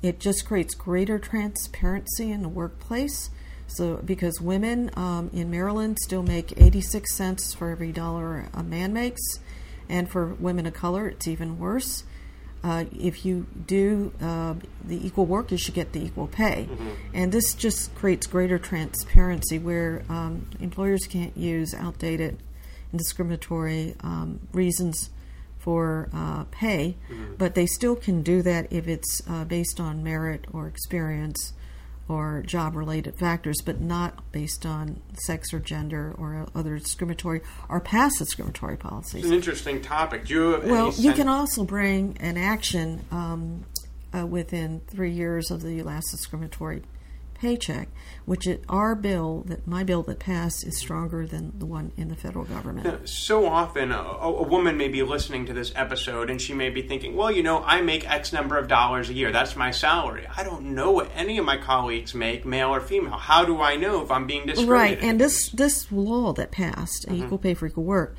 It 0.00 0.18
just 0.20 0.46
creates 0.46 0.74
greater 0.74 1.18
transparency 1.18 2.30
in 2.32 2.42
the 2.42 2.48
workplace. 2.48 3.30
So, 3.66 3.96
because 3.96 4.40
women 4.40 4.90
um, 4.96 5.28
in 5.34 5.50
Maryland 5.50 5.98
still 6.00 6.22
make 6.22 6.54
86 6.58 7.14
cents 7.14 7.52
for 7.52 7.70
every 7.70 7.92
dollar 7.92 8.48
a 8.54 8.62
man 8.62 8.94
makes, 8.94 9.20
and 9.90 10.08
for 10.08 10.28
women 10.34 10.64
of 10.64 10.72
color, 10.72 11.06
it's 11.08 11.28
even 11.28 11.58
worse. 11.58 12.04
Uh, 12.64 12.84
if 12.98 13.24
you 13.24 13.46
do 13.66 14.12
uh, 14.20 14.54
the 14.84 15.06
equal 15.06 15.26
work, 15.26 15.50
you 15.50 15.56
should 15.56 15.74
get 15.74 15.92
the 15.92 16.04
equal 16.04 16.26
pay. 16.26 16.68
And 17.14 17.30
this 17.32 17.54
just 17.54 17.94
creates 17.94 18.26
greater 18.26 18.58
transparency 18.58 19.58
where 19.58 20.02
um, 20.08 20.46
employers 20.60 21.06
can't 21.06 21.36
use 21.36 21.72
outdated 21.74 22.38
and 22.90 22.98
discriminatory 22.98 23.94
um, 24.00 24.40
reasons 24.52 25.10
for 25.58 26.08
uh, 26.14 26.44
pay, 26.50 26.96
but 27.36 27.54
they 27.54 27.66
still 27.66 27.94
can 27.96 28.22
do 28.22 28.42
that 28.42 28.72
if 28.72 28.88
it's 28.88 29.22
uh, 29.28 29.44
based 29.44 29.80
on 29.80 30.02
merit 30.02 30.46
or 30.52 30.66
experience 30.66 31.52
or 32.08 32.42
job 32.46 32.74
related 32.74 33.14
factors, 33.18 33.56
but 33.64 33.80
not 33.80 34.32
based 34.32 34.64
on 34.64 35.00
sex 35.12 35.52
or 35.52 35.58
gender 35.58 36.14
or 36.16 36.46
other 36.54 36.78
discriminatory 36.78 37.42
or 37.68 37.80
past 37.80 38.18
discriminatory 38.18 38.76
policies. 38.76 39.22
It's 39.22 39.30
an 39.30 39.34
interesting 39.34 39.82
topic. 39.82 40.24
Do 40.24 40.34
you 40.34 40.40
have 40.52 40.62
any 40.62 40.72
Well, 40.72 40.92
you 40.92 41.12
can 41.12 41.28
also 41.28 41.64
bring 41.64 42.16
an 42.20 42.38
action 42.38 43.04
um, 43.10 43.64
uh, 44.16 44.26
within 44.26 44.80
three 44.88 45.12
years 45.12 45.50
of 45.50 45.62
the 45.62 45.82
last 45.82 46.10
discriminatory 46.10 46.82
paycheck, 47.38 47.88
which 48.24 48.46
it, 48.46 48.64
our 48.68 48.94
bill, 48.94 49.44
that 49.46 49.66
my 49.66 49.84
bill 49.84 50.02
that 50.02 50.18
passed, 50.18 50.66
is 50.66 50.76
stronger 50.76 51.26
than 51.26 51.58
the 51.58 51.66
one 51.66 51.92
in 51.96 52.08
the 52.08 52.16
federal 52.16 52.44
government. 52.44 53.08
So 53.08 53.46
often, 53.46 53.92
a, 53.92 53.98
a 53.98 54.42
woman 54.42 54.76
may 54.76 54.88
be 54.88 55.02
listening 55.02 55.46
to 55.46 55.52
this 55.52 55.72
episode 55.74 56.30
and 56.30 56.40
she 56.40 56.54
may 56.54 56.70
be 56.70 56.82
thinking, 56.82 57.16
well, 57.16 57.30
you 57.30 57.42
know, 57.42 57.62
I 57.64 57.80
make 57.80 58.08
X 58.08 58.32
number 58.32 58.58
of 58.58 58.68
dollars 58.68 59.08
a 59.08 59.14
year. 59.14 59.32
That's 59.32 59.56
my 59.56 59.70
salary. 59.70 60.26
I 60.36 60.42
don't 60.42 60.74
know 60.74 60.90
what 60.90 61.10
any 61.14 61.38
of 61.38 61.44
my 61.44 61.56
colleagues 61.56 62.14
make, 62.14 62.44
male 62.44 62.74
or 62.74 62.80
female. 62.80 63.12
How 63.12 63.44
do 63.44 63.60
I 63.60 63.76
know 63.76 64.02
if 64.02 64.10
I'm 64.10 64.26
being 64.26 64.46
discriminated? 64.46 64.98
Right, 64.98 65.08
and 65.08 65.20
this 65.20 65.50
this 65.50 65.90
law 65.92 66.32
that 66.34 66.50
passed, 66.50 67.06
equal 67.10 67.38
pay 67.38 67.54
for 67.54 67.66
equal 67.66 67.84
work, 67.84 68.16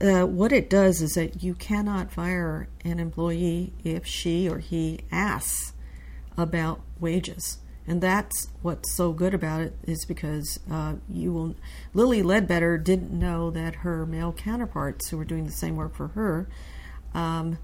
uh, 0.00 0.24
what 0.24 0.52
it 0.52 0.70
does 0.70 1.02
is 1.02 1.14
that 1.14 1.42
you 1.42 1.54
cannot 1.54 2.12
fire 2.12 2.68
an 2.84 2.98
employee 2.98 3.72
if 3.84 4.06
she 4.06 4.48
or 4.48 4.58
he 4.58 5.00
asks 5.10 5.72
about 6.36 6.80
wages, 7.00 7.58
and 7.86 8.00
that's 8.00 8.48
what's 8.62 8.92
so 8.94 9.12
good 9.12 9.34
about 9.34 9.60
it 9.60 9.76
is 9.84 10.04
because 10.04 10.58
uh, 10.70 10.94
you 11.08 11.32
will. 11.32 11.54
Lilly 11.94 12.22
Ledbetter 12.22 12.78
didn't 12.78 13.12
know 13.12 13.50
that 13.50 13.76
her 13.76 14.06
male 14.06 14.32
counterparts 14.32 15.08
who 15.08 15.16
were 15.16 15.24
doing 15.24 15.44
the 15.44 15.52
same 15.52 15.76
work 15.76 15.94
for 15.94 16.08
her. 16.08 16.48
Um, 17.14 17.58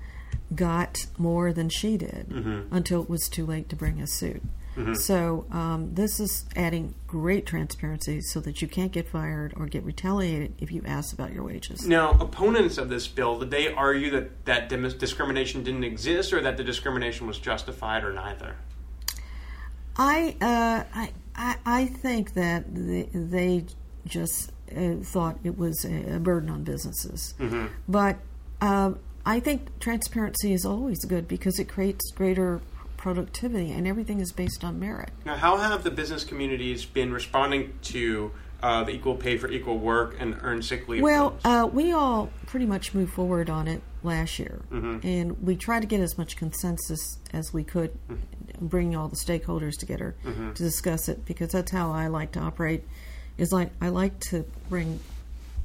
got 0.54 1.06
more 1.18 1.52
than 1.52 1.68
she 1.68 1.96
did 1.96 2.26
until 2.70 3.02
it 3.02 3.08
was 3.08 3.28
too 3.28 3.44
late 3.46 3.68
to 3.70 3.76
bring 3.76 4.00
a 4.00 4.06
suit. 4.06 4.42
So 4.94 5.46
um, 5.50 5.94
this 5.94 6.18
is 6.18 6.46
adding 6.56 6.94
great 7.06 7.44
transparency 7.44 8.22
so 8.22 8.40
that 8.40 8.62
you 8.62 8.68
can't 8.68 8.90
get 8.90 9.06
fired 9.06 9.52
or 9.56 9.66
get 9.66 9.84
retaliated 9.84 10.54
if 10.58 10.72
you 10.72 10.82
ask 10.86 11.12
about 11.12 11.32
your 11.32 11.44
wages. 11.44 11.86
Now, 11.86 12.12
opponents 12.12 12.78
of 12.78 12.88
this 12.88 13.06
bill, 13.06 13.38
did 13.38 13.50
they 13.50 13.72
argue 13.72 14.10
that, 14.10 14.46
that 14.46 14.68
discrimination 14.98 15.62
didn't 15.62 15.84
exist 15.84 16.32
or 16.32 16.40
that 16.40 16.56
the 16.56 16.64
discrimination 16.64 17.26
was 17.26 17.38
justified 17.38 18.02
or 18.02 18.14
neither? 18.14 18.56
I, 19.96 20.36
uh, 20.40 20.84
I, 20.94 21.12
I, 21.34 21.56
I 21.64 21.86
think 21.86 22.34
that 22.34 22.64
they, 22.74 23.08
they 23.12 23.64
just 24.06 24.52
uh, 24.76 24.96
thought 25.02 25.38
it 25.44 25.56
was 25.58 25.84
a, 25.84 26.16
a 26.16 26.18
burden 26.18 26.50
on 26.50 26.64
businesses. 26.64 27.34
But 27.88 28.18
um, 28.60 28.98
I 29.24 29.40
think 29.40 29.78
transparency 29.78 30.52
is 30.52 30.64
always 30.64 31.04
good 31.04 31.28
because 31.28 31.58
it 31.58 31.68
creates 31.68 32.10
greater 32.12 32.60
productivity 32.96 33.72
and 33.72 33.86
everything 33.86 34.20
is 34.20 34.32
based 34.32 34.62
on 34.62 34.78
merit. 34.78 35.10
Now, 35.24 35.36
how 35.36 35.56
have 35.56 35.82
the 35.82 35.90
business 35.90 36.24
communities 36.24 36.84
been 36.84 37.12
responding 37.12 37.74
to 37.82 38.30
uh, 38.62 38.84
the 38.84 38.92
equal 38.92 39.14
pay 39.16 39.36
for 39.38 39.48
equal 39.50 39.78
work 39.78 40.16
and 40.20 40.36
earned 40.42 40.64
sick 40.64 40.88
leave? 40.88 41.02
Well, 41.02 41.36
uh, 41.44 41.68
we 41.72 41.92
all 41.92 42.30
pretty 42.46 42.66
much 42.66 42.94
moved 42.94 43.12
forward 43.12 43.50
on 43.50 43.68
it 43.68 43.82
last 44.02 44.38
year, 44.38 44.62
Mm-hmm. 44.70 45.06
and 45.06 45.42
we 45.42 45.56
tried 45.56 45.80
to 45.80 45.86
get 45.86 46.00
as 46.00 46.16
much 46.18 46.36
consensus 46.36 47.18
as 47.32 47.52
we 47.52 47.64
could, 47.64 47.92
Mm-hmm. 48.08 48.66
bring 48.66 48.94
all 48.96 49.08
the 49.08 49.16
stakeholders 49.16 49.76
together 49.78 50.14
to 50.24 50.52
discuss 50.62 51.08
it 51.08 51.24
because 51.24 51.50
that's 51.52 51.70
how 51.72 51.92
I 51.92 52.06
like 52.08 52.32
to 52.32 52.40
operate. 52.40 52.84
Is 53.38 53.50
like 53.52 53.70
I 53.80 53.88
like 53.88 54.20
to 54.30 54.44
bring 54.68 55.00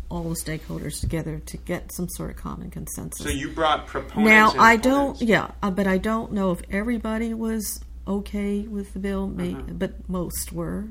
all 0.09 0.23
the 0.23 0.35
stakeholders 0.35 1.01
together 1.01 1.39
to 1.47 1.57
get 1.57 1.91
some 1.91 2.07
sort 2.07 2.29
of 2.31 2.37
common 2.37 2.71
consensus. 2.71 3.21
so 3.25 3.29
you 3.29 3.49
brought 3.49 3.85
proponents. 3.87 4.25
now 4.29 4.53
I 4.57 4.77
don't, 4.77 5.21
yeah, 5.21 5.51
uh, 5.61 5.69
but 5.69 5.85
I 5.85 5.97
don't 5.97 6.31
know 6.31 6.51
if 6.53 6.61
everybody 6.71 7.33
was 7.33 7.81
okay 8.07 8.61
with 8.61 8.93
the 8.93 8.99
bill, 8.99 9.27
may, 9.27 9.51
Mm-hmm. 9.51 9.77
but 9.77 10.07
most 10.09 10.53
were, 10.53 10.85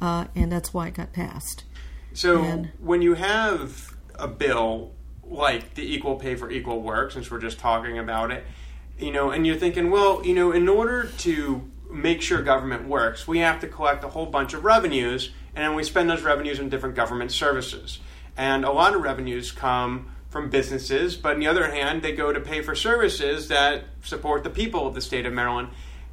uh, 0.00 0.26
and 0.34 0.50
that's 0.50 0.72
why 0.72 0.88
it 0.88 0.94
got 0.94 1.12
passed. 1.12 1.64
So 2.12 2.42
And- 2.42 2.70
when 2.78 3.02
you 3.02 3.14
have 3.14 3.94
a 4.16 4.28
bill 4.28 4.92
like 5.24 5.74
the 5.74 5.94
equal 5.94 6.16
pay 6.16 6.34
for 6.34 6.50
equal 6.50 6.82
work, 6.82 7.12
since 7.12 7.30
we're 7.30 7.40
just 7.40 7.58
talking 7.58 7.98
about 7.98 8.30
it, 8.30 8.44
you 8.98 9.12
know, 9.12 9.30
and 9.30 9.46
you're 9.46 9.56
thinking, 9.56 9.90
well, 9.90 10.20
you 10.24 10.34
know, 10.34 10.52
in 10.52 10.68
order 10.68 11.04
to 11.18 11.62
make 11.90 12.20
sure 12.20 12.42
government 12.42 12.88
works, 12.88 13.26
we 13.26 13.38
have 13.38 13.60
to 13.60 13.66
collect 13.66 14.04
a 14.04 14.08
whole 14.08 14.26
bunch 14.26 14.54
of 14.54 14.64
revenues, 14.64 15.30
and 15.54 15.64
then 15.64 15.74
we 15.74 15.82
spend 15.84 16.10
those 16.10 16.22
revenues 16.22 16.60
on 16.60 16.68
different 16.68 16.94
government 16.94 17.32
services. 17.32 18.00
And 18.36 18.64
a 18.64 18.70
lot 18.70 18.94
of 18.94 19.02
revenues 19.02 19.52
come 19.52 20.10
from 20.28 20.50
businesses, 20.50 21.16
but 21.16 21.34
on 21.34 21.40
the 21.40 21.46
other 21.46 21.70
hand, 21.70 22.02
they 22.02 22.12
go 22.12 22.32
to 22.32 22.40
pay 22.40 22.62
for 22.62 22.74
services 22.74 23.48
that 23.48 23.84
support 24.02 24.44
the 24.44 24.50
people 24.50 24.86
of 24.86 24.94
the 24.94 25.00
state 25.00 25.26
of 25.26 25.32
Maryland. 25.32 25.68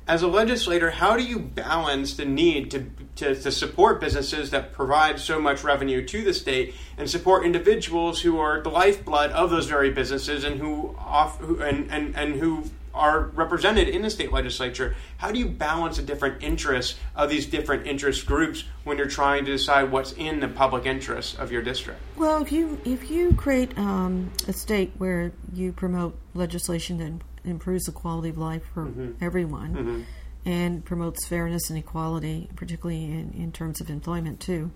As 0.08 0.22
a 0.22 0.28
legislator, 0.28 0.90
how 0.90 1.18
do 1.18 1.24
you 1.24 1.38
balance 1.38 2.14
the 2.14 2.24
need 2.24 2.72
to, 2.72 2.86
to, 3.18 3.36
to 3.36 3.52
support 3.52 4.00
businesses 4.00 4.52
that 4.52 4.72
provide 4.72 5.20
so 5.20 5.38
much 5.38 5.66
revenue 5.66 6.06
to 6.06 6.24
the 6.24 6.34
state 6.34 6.76
and 6.98 7.10
support 7.10 7.46
individuals 7.46 8.22
who 8.22 8.40
are 8.40 8.62
the 8.62 8.70
lifeblood 8.70 9.32
of 9.32 9.50
those 9.50 9.66
very 9.66 9.90
businesses 9.90 10.46
and 10.46 10.62
who 10.62 10.96
off 10.98 11.42
who, 11.42 11.62
and, 11.62 11.92
and, 11.92 12.16
and 12.16 12.36
who 12.36 12.64
are 12.94 13.26
represented 13.36 13.90
in 13.90 14.02
the 14.02 14.10
state 14.10 14.32
legislature? 14.32 14.96
How 15.18 15.32
do 15.32 15.40
you 15.40 15.48
balance 15.48 15.98
the 15.98 16.04
different 16.04 16.42
interests 16.42 16.98
of 17.14 17.30
these 17.30 17.46
different 17.46 17.86
interest 17.86 18.26
groups 18.26 18.64
when 18.86 18.98
you're 18.98 19.08
trying 19.08 19.44
to 19.44 19.52
decide 19.52 19.92
what's 19.92 20.14
in 20.14 20.40
the 20.40 20.48
public 20.48 20.86
interest 20.86 21.38
of 21.38 21.52
your 21.52 21.62
district? 21.62 22.00
Well, 22.16 22.42
if 22.42 22.52
you 22.52 22.80
if 22.86 23.12
you 23.12 23.34
create 23.34 23.78
um, 23.78 24.32
a 24.48 24.54
state 24.54 24.94
where 24.98 25.34
you 25.54 25.74
promote 25.74 26.18
legislation 26.34 26.98
that 26.98 27.26
improves 27.44 27.86
the 27.86 27.91
quality 27.91 28.29
of 28.29 28.38
life 28.38 28.63
for 28.74 28.88
everyone 29.22 30.06
and 30.46 30.86
promotes 30.86 31.25
fairness 31.27 31.70
and 31.70 31.77
equality, 31.77 32.50
particularly 32.56 33.03
in, 33.06 33.34
in 33.38 33.51
terms 33.51 33.82
of 33.82 33.89
employment 33.89 34.39
too, 34.39 34.72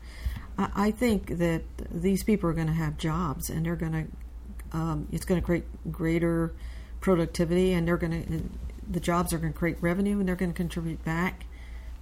I, 0.58 0.70
I 0.76 0.92
think 0.92 1.38
that 1.38 1.64
these 1.90 2.24
people 2.24 2.50
are 2.50 2.54
going 2.54 2.68
to 2.68 2.74
have 2.74 2.98
jobs 2.98 3.50
and 3.50 3.66
they're 3.66 3.76
going 3.76 3.94
to 3.94 4.06
um, 4.74 5.08
it's 5.12 5.26
going 5.26 5.40
to 5.40 5.46
create 5.46 5.66
greater 5.92 6.54
productivity, 7.02 7.74
and 7.74 7.88
they're 7.88 7.98
going 7.98 8.24
to 8.24 8.44
the 8.90 9.00
jobs 9.00 9.34
are 9.34 9.38
going 9.38 9.54
to 9.54 9.58
create 9.58 9.78
revenue, 9.82 10.20
and 10.20 10.28
they're 10.28 10.36
going 10.36 10.52
to 10.52 10.58
contribute 10.58 11.04
back 11.04 11.46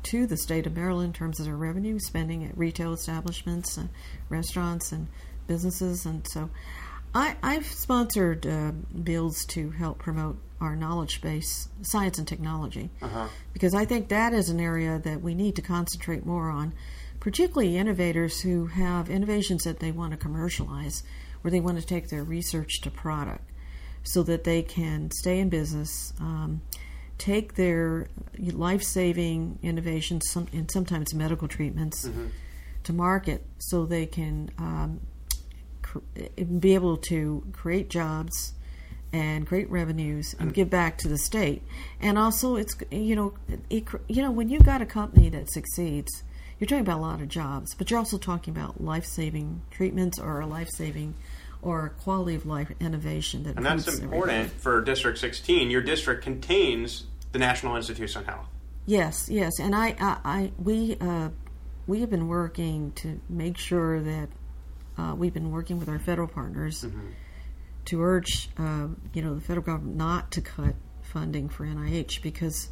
to 0.04 0.26
the 0.26 0.38
state 0.38 0.66
of 0.66 0.76
Maryland 0.76 1.08
in 1.08 1.14
terms 1.14 1.40
of 1.40 1.46
their 1.46 1.56
revenue 1.56 2.00
spending 2.00 2.46
at 2.46 2.58
retail 2.58 2.94
establishments, 2.94 3.78
uh, 3.78 3.84
restaurants, 4.30 4.92
and 4.92 5.08
businesses. 5.46 6.06
And 6.06 6.26
so, 6.30 6.50
I, 7.14 7.36
have 7.42 7.66
sponsored 7.66 8.46
uh, 8.46 8.72
bills 8.72 9.46
to 9.48 9.72
help 9.72 10.00
promote 10.00 10.38
our 10.62 10.76
knowledge 10.76 11.22
base, 11.22 11.70
science 11.82 12.18
and 12.18 12.28
technology, 12.28 12.90
uh-huh. 13.02 13.28
because 13.54 13.74
I 13.74 13.86
think 13.86 14.10
that 14.10 14.34
is 14.34 14.50
an 14.50 14.60
area 14.60 15.00
that 15.00 15.22
we 15.22 15.34
need 15.34 15.56
to 15.56 15.62
concentrate 15.62 16.26
more 16.26 16.50
on, 16.50 16.74
particularly 17.20 17.78
innovators 17.78 18.42
who 18.42 18.68
have 18.68 19.10
innovations 19.10 19.64
that 19.64 19.80
they 19.80 19.92
want 19.92 20.12
to 20.12 20.18
commercialize, 20.18 21.04
where 21.42 21.52
they 21.52 21.60
want 21.60 21.80
to 21.80 21.86
take 21.86 22.10
their 22.10 22.24
research 22.24 22.82
to 22.82 22.92
product, 22.92 23.50
so 24.04 24.22
that 24.24 24.44
they 24.44 24.62
can 24.62 25.10
stay 25.12 25.40
in 25.40 25.50
business. 25.50 26.14
Um, 26.20 26.62
take 27.18 27.56
their 27.56 28.08
life 28.40 28.82
saving 28.82 29.60
innovations 29.62 30.24
some, 30.30 30.48
and 30.54 30.72
sometimes 30.72 31.14
medical 31.14 31.50
treatments 31.50 32.08
mm-hmm. 32.08 32.28
to 32.84 32.94
market 32.94 33.46
so 33.58 33.86
they 33.86 34.06
can 34.06 34.50
um, 34.58 35.02
be 36.60 36.76
able 36.76 36.98
to 36.98 37.46
create 37.54 37.90
jobs 37.90 38.54
and 39.12 39.48
create 39.48 39.70
revenues 39.70 40.36
and 40.40 40.54
give 40.54 40.70
back 40.70 40.98
to 41.00 41.08
the 41.08 41.18
state. 41.18 41.64
And 42.00 42.18
also, 42.18 42.56
it's 42.56 42.76
you 42.92 43.16
know, 43.16 43.34
it, 43.70 43.86
you 44.08 44.22
know, 44.22 44.32
when 44.32 44.50
you've 44.50 44.66
got 44.66 44.82
a 44.82 44.86
company 44.86 45.30
that 45.30 45.52
succeeds, 45.52 46.24
you're 46.60 46.68
talking 46.68 46.82
about 46.82 47.00
a 47.00 47.02
lot 47.02 47.22
of 47.22 47.28
jobs, 47.28 47.74
but 47.74 47.90
you're 47.90 47.98
also 47.98 48.18
talking 48.18 48.56
about 48.56 48.84
life 48.84 49.06
saving 49.06 49.62
treatments 49.72 50.20
or 50.20 50.42
a 50.42 50.48
life 50.48 50.70
saving 50.70 51.16
or 51.62 51.90
quality 52.02 52.36
of 52.36 52.46
life 52.46 52.72
innovation 52.80 53.44
that 53.44 53.58
and 53.58 53.66
that's 53.66 53.88
important 54.00 54.38
everybody. 54.38 54.60
for 54.60 54.82
district 54.82 55.18
16 55.18 55.70
your 55.70 55.82
district 55.82 56.24
contains 56.24 57.06
the 57.32 57.40
national 57.40 57.76
institutes 57.76 58.16
on 58.16 58.24
health 58.26 58.48
yes 58.86 59.28
yes 59.30 59.60
and 59.60 59.76
i 59.76 59.96
i, 60.00 60.18
I 60.24 60.52
we 60.58 60.98
uh, 61.02 61.30
we 61.88 62.02
have 62.02 62.10
been 62.10 62.28
working 62.28 62.92
to 62.94 63.20
make 63.28 63.58
sure 63.58 64.00
that 64.02 64.30
uh, 65.00 65.16
we've 65.16 65.34
been 65.34 65.52
working 65.52 65.80
with 65.80 65.90
our 65.90 66.00
federal 66.00 66.28
partners 66.28 66.84
mm-hmm. 66.84 67.08
to 67.86 68.02
urge 68.02 68.50
uh, 68.58 68.88
you 69.14 69.22
know 69.22 69.36
the 69.36 69.42
federal 69.42 69.66
government 69.66 69.96
not 69.96 70.32
to 70.32 70.42
cut 70.42 70.76
funding 71.02 71.50
for 71.50 71.66
nih 71.66 72.22
because 72.22 72.70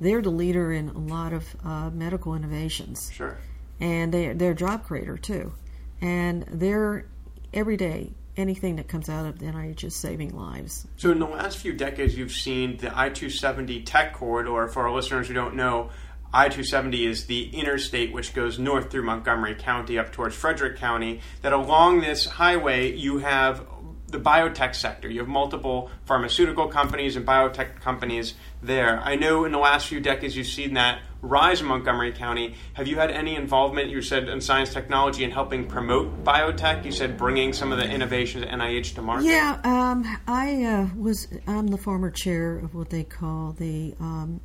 they're 0.00 0.22
the 0.22 0.30
leader 0.30 0.72
in 0.72 0.88
a 0.88 0.98
lot 0.98 1.32
of 1.32 1.44
uh, 1.64 1.90
medical 1.90 2.34
innovations 2.34 3.10
sure 3.12 3.38
and 3.80 4.12
they, 4.12 4.32
they're 4.32 4.52
a 4.52 4.54
job 4.54 4.84
creator 4.84 5.16
too 5.16 5.52
and 6.00 6.44
they're 6.48 7.06
every 7.52 7.76
day 7.76 8.12
anything 8.36 8.76
that 8.76 8.88
comes 8.88 9.08
out 9.08 9.26
of 9.26 9.38
the 9.38 9.46
NIH 9.46 9.84
is 9.84 9.94
saving 9.94 10.34
lives. 10.36 10.86
So, 10.96 11.10
in 11.10 11.18
the 11.18 11.26
last 11.26 11.58
few 11.58 11.72
decades, 11.72 12.16
you've 12.16 12.32
seen 12.32 12.78
the 12.78 12.88
I 12.88 13.10
270 13.10 13.82
tech 13.82 14.14
corridor. 14.14 14.66
For 14.68 14.86
our 14.86 14.94
listeners 14.94 15.28
who 15.28 15.34
don't 15.34 15.56
know, 15.56 15.90
I 16.32 16.48
270 16.48 17.06
is 17.06 17.26
the 17.26 17.48
interstate 17.50 18.12
which 18.12 18.34
goes 18.34 18.58
north 18.58 18.90
through 18.90 19.02
Montgomery 19.02 19.56
County 19.56 19.98
up 19.98 20.12
towards 20.12 20.34
Frederick 20.34 20.76
County. 20.76 21.20
That 21.42 21.52
along 21.52 22.00
this 22.00 22.24
highway, 22.24 22.92
you 22.92 23.18
have 23.18 23.66
the 24.06 24.20
biotech 24.20 24.74
sector. 24.74 25.08
You 25.08 25.20
have 25.20 25.28
multiple 25.28 25.90
pharmaceutical 26.04 26.68
companies 26.68 27.16
and 27.16 27.26
biotech 27.26 27.80
companies 27.80 28.34
there. 28.62 29.00
I 29.00 29.16
know 29.16 29.44
in 29.44 29.52
the 29.52 29.58
last 29.58 29.88
few 29.88 30.00
decades 30.00 30.36
you've 30.36 30.46
seen 30.46 30.74
that 30.74 31.00
rise 31.22 31.60
in 31.60 31.66
Montgomery 31.66 32.12
County. 32.12 32.54
Have 32.74 32.86
you 32.88 32.96
had 32.96 33.10
any 33.10 33.36
involvement, 33.36 33.90
you 33.90 34.02
said, 34.02 34.28
in 34.28 34.40
science 34.40 34.72
technology 34.72 35.24
in 35.24 35.30
helping 35.30 35.66
promote 35.66 36.24
biotech? 36.24 36.84
You 36.84 36.92
said 36.92 37.16
bringing 37.16 37.52
some 37.52 37.72
of 37.72 37.78
the 37.78 37.88
innovations 37.88 38.44
at 38.44 38.50
NIH 38.50 38.94
to 38.94 39.02
market? 39.02 39.26
Yeah, 39.26 39.60
um, 39.64 40.18
I 40.26 40.64
uh, 40.64 40.88
was, 40.96 41.28
I'm 41.46 41.68
the 41.68 41.78
former 41.78 42.10
chair 42.10 42.58
of 42.58 42.74
what 42.74 42.90
they 42.90 43.04
call 43.04 43.52
the 43.52 43.94
um, 44.00 44.40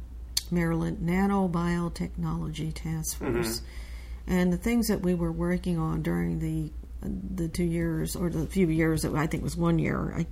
Maryland 0.52 1.00
Nanobiotechnology 1.02 2.74
Task 2.74 3.20
mm-hmm. 3.20 3.34
Force. 3.34 3.60
Mm-hmm. 3.60 4.32
And 4.32 4.54
the 4.54 4.58
things 4.58 4.88
that 4.88 5.02
we 5.02 5.14
were 5.14 5.32
working 5.32 5.78
on 5.78 6.02
during 6.02 6.40
the 6.40 6.72
the 7.02 7.48
two 7.48 7.64
years 7.64 8.16
or 8.16 8.32
the 8.32 8.48
few 8.48 8.68
years 8.68 9.04
that 9.04 9.14
I 9.14 9.28
think 9.28 9.44
was 9.44 9.56
one 9.56 9.78
year 9.78 10.12
I, 10.18 10.26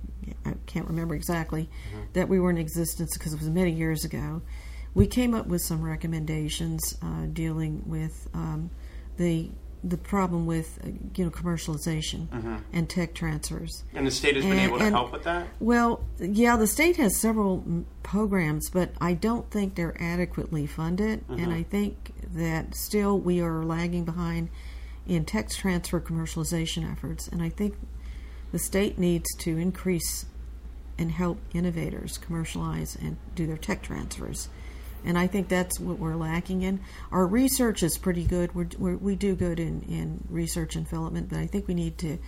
I 0.44 0.54
can't 0.66 0.88
remember 0.88 1.14
exactly 1.14 1.68
mm-hmm. 1.90 2.00
that 2.14 2.28
we 2.28 2.40
were 2.40 2.50
in 2.50 2.58
existence 2.58 3.16
because 3.16 3.32
it 3.32 3.38
was 3.38 3.48
many 3.48 3.70
years 3.70 4.04
ago 4.04 4.42
we 4.94 5.06
came 5.06 5.34
up 5.34 5.46
with 5.46 5.60
some 5.60 5.82
recommendations 5.82 6.96
uh, 7.02 7.26
dealing 7.32 7.82
with 7.86 8.28
um, 8.34 8.70
the 9.18 9.50
the 9.86 9.98
problem 9.98 10.46
with 10.46 10.78
uh, 10.82 10.88
you 11.14 11.24
know 11.24 11.30
commercialization 11.30 12.26
mm-hmm. 12.28 12.56
and 12.72 12.88
tech 12.88 13.14
transfers. 13.14 13.84
And 13.94 14.06
the 14.06 14.10
state 14.10 14.36
has 14.36 14.44
and, 14.44 14.52
been 14.52 14.60
able 14.60 14.78
to 14.78 14.84
and, 14.84 14.94
help 14.94 15.12
with 15.12 15.24
that. 15.24 15.46
Well, 15.60 16.02
yeah, 16.18 16.56
the 16.56 16.66
state 16.66 16.96
has 16.96 17.20
several 17.20 17.84
programs, 18.02 18.70
but 18.70 18.92
I 19.00 19.12
don't 19.12 19.50
think 19.50 19.74
they're 19.74 20.00
adequately 20.00 20.66
funded, 20.66 21.26
mm-hmm. 21.28 21.42
and 21.42 21.52
I 21.52 21.62
think 21.62 22.12
that 22.34 22.74
still 22.74 23.18
we 23.18 23.40
are 23.40 23.62
lagging 23.62 24.04
behind 24.04 24.48
in 25.06 25.24
tech 25.26 25.50
transfer 25.50 26.00
commercialization 26.00 26.90
efforts, 26.90 27.28
and 27.28 27.42
I 27.42 27.50
think 27.50 27.76
the 28.52 28.58
state 28.58 28.98
needs 28.98 29.28
to 29.40 29.58
increase 29.58 30.26
and 30.96 31.10
help 31.10 31.38
innovators 31.52 32.18
commercialize 32.18 32.96
and 32.96 33.16
do 33.34 33.46
their 33.46 33.56
tech 33.56 33.82
transfers 33.82 34.48
and 35.04 35.18
I 35.18 35.26
think 35.26 35.48
that's 35.48 35.78
what 35.78 35.98
we're 35.98 36.16
lacking 36.16 36.62
in. 36.62 36.80
Our 37.12 37.26
research 37.26 37.82
is 37.82 37.98
pretty 37.98 38.24
good. 38.24 38.54
We're, 38.54 38.68
we're, 38.78 38.96
we 38.96 39.16
do 39.16 39.34
good 39.34 39.60
in, 39.60 39.82
in 39.82 40.24
research 40.28 40.76
and 40.76 40.84
development, 40.84 41.28
but 41.30 41.38
I 41.38 41.46
think 41.46 41.68
we 41.68 41.74
need 41.74 41.98
to 41.98 42.18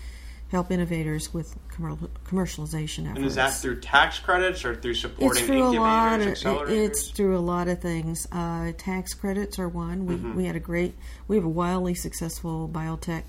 help 0.50 0.70
innovators 0.70 1.34
with 1.34 1.56
commercialization 1.72 3.04
efforts. 3.04 3.16
And 3.16 3.24
is 3.24 3.34
that 3.34 3.54
through 3.54 3.80
tax 3.80 4.18
credits 4.18 4.64
or 4.64 4.76
through 4.76 4.94
supporting 4.94 5.38
it's 5.38 5.46
through 5.46 5.74
incubators, 5.74 6.44
a 6.44 6.50
lot 6.50 6.60
of, 6.60 6.68
accelerators? 6.68 6.86
It's 6.86 7.10
through 7.10 7.36
a 7.36 7.40
lot 7.40 7.68
of 7.68 7.80
things. 7.80 8.26
Uh, 8.30 8.72
tax 8.78 9.14
credits 9.14 9.58
are 9.58 9.68
one. 9.68 10.06
We 10.06 10.14
mm-hmm. 10.14 10.36
we 10.36 10.44
had 10.44 10.54
a 10.54 10.60
great, 10.60 10.94
we 11.26 11.36
have 11.36 11.44
a 11.44 11.48
wildly 11.48 11.94
successful 11.94 12.68
biotech 12.72 13.24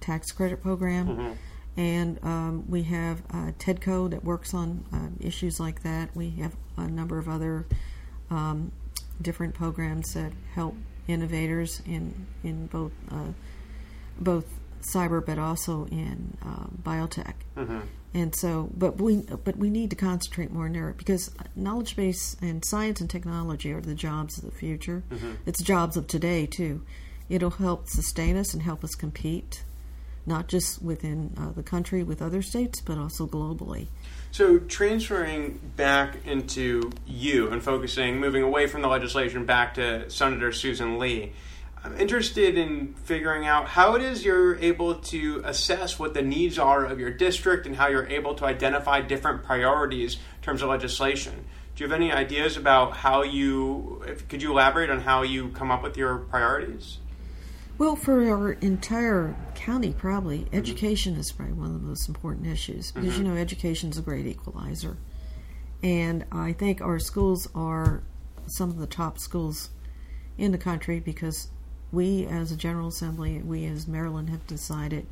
tax 0.00 0.32
credit 0.32 0.62
program. 0.62 1.08
Mm-hmm. 1.08 1.32
And 1.78 2.24
um, 2.24 2.64
we 2.68 2.84
have 2.84 3.20
uh, 3.30 3.52
TEDCO 3.58 4.10
that 4.10 4.24
works 4.24 4.54
on 4.54 4.84
uh, 4.92 5.24
issues 5.24 5.60
like 5.60 5.82
that. 5.82 6.16
We 6.16 6.30
have 6.30 6.56
a 6.78 6.88
number 6.88 7.18
of 7.18 7.28
other 7.28 7.66
um, 8.30 8.72
different 9.20 9.54
programs 9.54 10.12
that 10.14 10.32
help 10.54 10.74
innovators 11.08 11.82
in 11.86 12.26
in 12.42 12.66
both 12.66 12.92
uh, 13.10 13.32
both 14.18 14.46
cyber, 14.80 15.24
but 15.24 15.38
also 15.38 15.86
in 15.86 16.36
uh, 16.44 16.66
biotech. 16.82 17.34
Mm-hmm. 17.56 17.80
And 18.14 18.34
so, 18.34 18.70
but 18.74 19.00
we 19.00 19.22
but 19.44 19.56
we 19.56 19.68
need 19.68 19.90
to 19.90 19.96
concentrate 19.96 20.50
more 20.50 20.66
in 20.66 20.72
there 20.72 20.94
because 20.96 21.30
knowledge 21.54 21.96
base 21.96 22.36
and 22.40 22.64
science 22.64 23.00
and 23.00 23.10
technology 23.10 23.72
are 23.72 23.80
the 23.80 23.94
jobs 23.94 24.38
of 24.38 24.44
the 24.44 24.50
future. 24.50 25.02
Mm-hmm. 25.10 25.32
It's 25.44 25.62
jobs 25.62 25.96
of 25.96 26.06
today 26.06 26.46
too. 26.46 26.82
It'll 27.28 27.50
help 27.50 27.88
sustain 27.88 28.36
us 28.36 28.54
and 28.54 28.62
help 28.62 28.84
us 28.84 28.94
compete, 28.94 29.64
not 30.24 30.46
just 30.46 30.80
within 30.80 31.34
uh, 31.36 31.50
the 31.50 31.62
country 31.62 32.02
with 32.02 32.22
other 32.22 32.40
states, 32.40 32.80
but 32.80 32.96
also 32.96 33.26
globally. 33.26 33.88
So, 34.36 34.58
transferring 34.58 35.60
back 35.76 36.26
into 36.26 36.92
you 37.06 37.48
and 37.48 37.62
focusing, 37.62 38.20
moving 38.20 38.42
away 38.42 38.66
from 38.66 38.82
the 38.82 38.88
legislation 38.88 39.46
back 39.46 39.72
to 39.76 40.10
Senator 40.10 40.52
Susan 40.52 40.98
Lee, 40.98 41.32
I'm 41.82 41.98
interested 41.98 42.58
in 42.58 42.92
figuring 42.92 43.46
out 43.46 43.66
how 43.66 43.94
it 43.94 44.02
is 44.02 44.26
you're 44.26 44.58
able 44.58 44.96
to 44.96 45.40
assess 45.42 45.98
what 45.98 46.12
the 46.12 46.20
needs 46.20 46.58
are 46.58 46.84
of 46.84 47.00
your 47.00 47.10
district 47.10 47.66
and 47.66 47.76
how 47.76 47.88
you're 47.88 48.08
able 48.08 48.34
to 48.34 48.44
identify 48.44 49.00
different 49.00 49.42
priorities 49.42 50.16
in 50.16 50.42
terms 50.42 50.60
of 50.60 50.68
legislation. 50.68 51.46
Do 51.74 51.84
you 51.84 51.88
have 51.88 51.98
any 51.98 52.12
ideas 52.12 52.58
about 52.58 52.94
how 52.94 53.22
you, 53.22 54.04
if, 54.06 54.28
could 54.28 54.42
you 54.42 54.50
elaborate 54.50 54.90
on 54.90 55.00
how 55.00 55.22
you 55.22 55.48
come 55.48 55.70
up 55.70 55.82
with 55.82 55.96
your 55.96 56.18
priorities? 56.18 56.98
Well, 57.78 57.94
for 57.94 58.26
our 58.30 58.52
entire 58.52 59.36
county, 59.54 59.92
probably 59.92 60.40
mm-hmm. 60.40 60.56
education 60.56 61.16
is 61.16 61.30
probably 61.30 61.54
one 61.54 61.68
of 61.68 61.74
the 61.74 61.86
most 61.86 62.08
important 62.08 62.46
issues 62.46 62.90
because 62.90 63.14
mm-hmm. 63.14 63.22
you 63.22 63.28
know 63.28 63.36
education 63.36 63.90
is 63.90 63.98
a 63.98 64.02
great 64.02 64.26
equalizer, 64.26 64.96
and 65.82 66.24
I 66.32 66.54
think 66.54 66.80
our 66.80 66.98
schools 66.98 67.48
are 67.54 68.02
some 68.46 68.70
of 68.70 68.78
the 68.78 68.86
top 68.86 69.18
schools 69.18 69.70
in 70.38 70.52
the 70.52 70.58
country 70.58 71.00
because 71.00 71.48
we, 71.92 72.24
as 72.26 72.50
a 72.50 72.56
General 72.56 72.88
Assembly, 72.88 73.42
we 73.42 73.66
as 73.66 73.86
Maryland 73.86 74.30
have 74.30 74.46
decided 74.46 75.06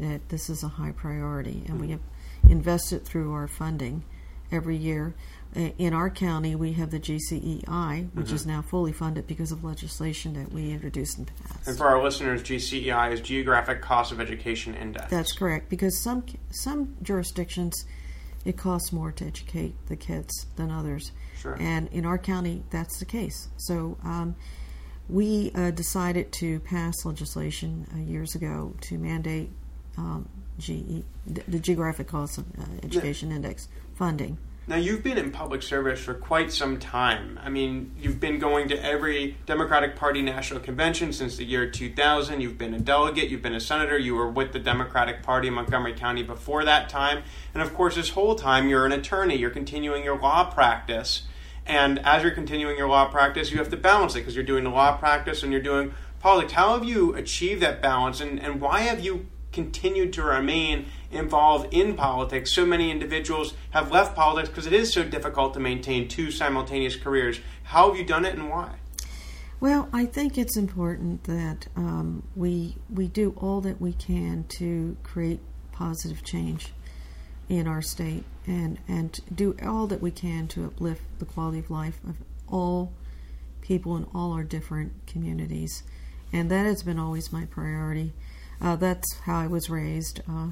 that 0.00 0.28
this 0.28 0.50
is 0.50 0.64
a 0.64 0.68
high 0.68 0.92
priority, 0.92 1.62
and 1.66 1.78
mm-hmm. 1.78 1.80
we 1.80 1.90
have 1.90 2.00
invested 2.48 3.04
through 3.04 3.32
our 3.32 3.46
funding 3.46 4.02
every 4.50 4.76
year 4.76 5.14
in 5.58 5.92
our 5.92 6.08
county, 6.08 6.54
we 6.54 6.72
have 6.74 6.90
the 6.90 7.00
GCEI, 7.00 8.14
which 8.14 8.26
mm-hmm. 8.26 8.34
is 8.34 8.46
now 8.46 8.62
fully 8.62 8.92
funded 8.92 9.26
because 9.26 9.50
of 9.50 9.64
legislation 9.64 10.34
that 10.34 10.52
we 10.52 10.70
introduced 10.70 11.18
in 11.18 11.24
the 11.24 11.32
past. 11.32 11.66
And 11.66 11.76
for 11.76 11.88
our 11.88 12.02
listeners, 12.02 12.42
GCEI 12.42 13.12
is 13.12 13.20
Geographic 13.20 13.82
Cost 13.82 14.12
of 14.12 14.20
Education 14.20 14.74
Index. 14.74 15.10
That's 15.10 15.32
correct, 15.32 15.68
because 15.68 16.00
some 16.00 16.24
some 16.50 16.96
jurisdictions 17.02 17.84
it 18.44 18.56
costs 18.56 18.92
more 18.92 19.10
to 19.12 19.26
educate 19.26 19.74
the 19.86 19.96
kids 19.96 20.46
than 20.56 20.70
others. 20.70 21.10
Sure. 21.36 21.56
And 21.60 21.88
in 21.88 22.06
our 22.06 22.18
county, 22.18 22.62
that's 22.70 22.98
the 22.98 23.04
case. 23.04 23.48
So 23.56 23.98
um, 24.04 24.36
we 25.08 25.50
uh, 25.54 25.72
decided 25.72 26.32
to 26.34 26.60
pass 26.60 27.04
legislation 27.04 27.86
uh, 27.92 27.98
years 27.98 28.34
ago 28.34 28.74
to 28.82 28.96
mandate 28.96 29.50
um, 29.96 30.28
GE, 30.58 31.02
the 31.26 31.58
Geographic 31.58 32.06
Cost 32.06 32.38
of 32.38 32.44
uh, 32.58 32.64
Education 32.84 33.30
yeah. 33.30 33.36
Index 33.36 33.68
funding 33.96 34.38
Now, 34.68 34.76
you've 34.76 35.02
been 35.02 35.16
in 35.16 35.30
public 35.30 35.62
service 35.62 35.98
for 35.98 36.12
quite 36.12 36.52
some 36.52 36.78
time. 36.78 37.40
I 37.42 37.48
mean, 37.48 37.92
you've 37.98 38.20
been 38.20 38.38
going 38.38 38.68
to 38.68 38.84
every 38.84 39.38
Democratic 39.46 39.96
Party 39.96 40.20
national 40.20 40.60
convention 40.60 41.14
since 41.14 41.38
the 41.38 41.44
year 41.46 41.70
2000. 41.70 42.42
You've 42.42 42.58
been 42.58 42.74
a 42.74 42.78
delegate, 42.78 43.30
you've 43.30 43.40
been 43.40 43.54
a 43.54 43.60
senator, 43.60 43.96
you 43.96 44.14
were 44.14 44.28
with 44.28 44.52
the 44.52 44.58
Democratic 44.58 45.22
Party 45.22 45.48
in 45.48 45.54
Montgomery 45.54 45.94
County 45.94 46.22
before 46.22 46.66
that 46.66 46.90
time. 46.90 47.22
And 47.54 47.62
of 47.62 47.72
course, 47.72 47.94
this 47.94 48.10
whole 48.10 48.34
time, 48.34 48.68
you're 48.68 48.84
an 48.84 48.92
attorney, 48.92 49.36
you're 49.36 49.48
continuing 49.48 50.04
your 50.04 50.18
law 50.18 50.44
practice. 50.50 51.22
And 51.64 51.98
as 52.00 52.22
you're 52.22 52.32
continuing 52.32 52.76
your 52.76 52.88
law 52.88 53.08
practice, 53.08 53.50
you 53.50 53.56
have 53.56 53.70
to 53.70 53.76
balance 53.78 54.16
it 54.16 54.18
because 54.18 54.34
you're 54.34 54.44
doing 54.44 54.64
the 54.64 54.70
law 54.70 54.98
practice 54.98 55.42
and 55.42 55.50
you're 55.50 55.62
doing 55.62 55.94
politics. 56.20 56.52
How 56.52 56.74
have 56.74 56.84
you 56.84 57.14
achieved 57.14 57.62
that 57.62 57.80
balance, 57.80 58.20
and, 58.20 58.38
and 58.38 58.60
why 58.60 58.80
have 58.80 59.00
you 59.00 59.28
continued 59.52 60.12
to 60.14 60.22
remain 60.22 60.86
involved 61.10 61.72
in 61.72 61.94
politics. 61.94 62.52
So 62.52 62.66
many 62.66 62.90
individuals 62.90 63.54
have 63.70 63.90
left 63.90 64.14
politics 64.14 64.48
because 64.48 64.66
it 64.66 64.72
is 64.72 64.92
so 64.92 65.04
difficult 65.04 65.54
to 65.54 65.60
maintain 65.60 66.08
two 66.08 66.30
simultaneous 66.30 66.96
careers. 66.96 67.40
How 67.64 67.88
have 67.88 67.98
you 67.98 68.04
done 68.04 68.24
it 68.24 68.34
and 68.34 68.50
why? 68.50 68.76
Well, 69.60 69.88
I 69.92 70.06
think 70.06 70.38
it's 70.38 70.56
important 70.56 71.24
that 71.24 71.66
um, 71.74 72.22
we 72.36 72.76
we 72.88 73.08
do 73.08 73.34
all 73.36 73.60
that 73.62 73.80
we 73.80 73.92
can 73.92 74.44
to 74.50 74.96
create 75.02 75.40
positive 75.72 76.22
change 76.22 76.72
in 77.48 77.66
our 77.66 77.82
state 77.82 78.24
and 78.46 78.78
and 78.86 79.18
do 79.34 79.56
all 79.64 79.88
that 79.88 80.00
we 80.00 80.12
can 80.12 80.46
to 80.48 80.64
uplift 80.64 81.02
the 81.18 81.24
quality 81.24 81.58
of 81.58 81.70
life 81.70 81.98
of 82.08 82.16
all 82.46 82.92
people 83.60 83.96
in 83.96 84.06
all 84.14 84.32
our 84.32 84.44
different 84.44 84.92
communities, 85.08 85.82
and 86.32 86.50
that 86.52 86.64
has 86.64 86.84
been 86.84 86.98
always 86.98 87.32
my 87.32 87.44
priority. 87.46 88.12
Uh, 88.60 88.76
that's 88.76 89.18
how 89.20 89.38
I 89.38 89.46
was 89.46 89.70
raised. 89.70 90.20
Uh, 90.28 90.48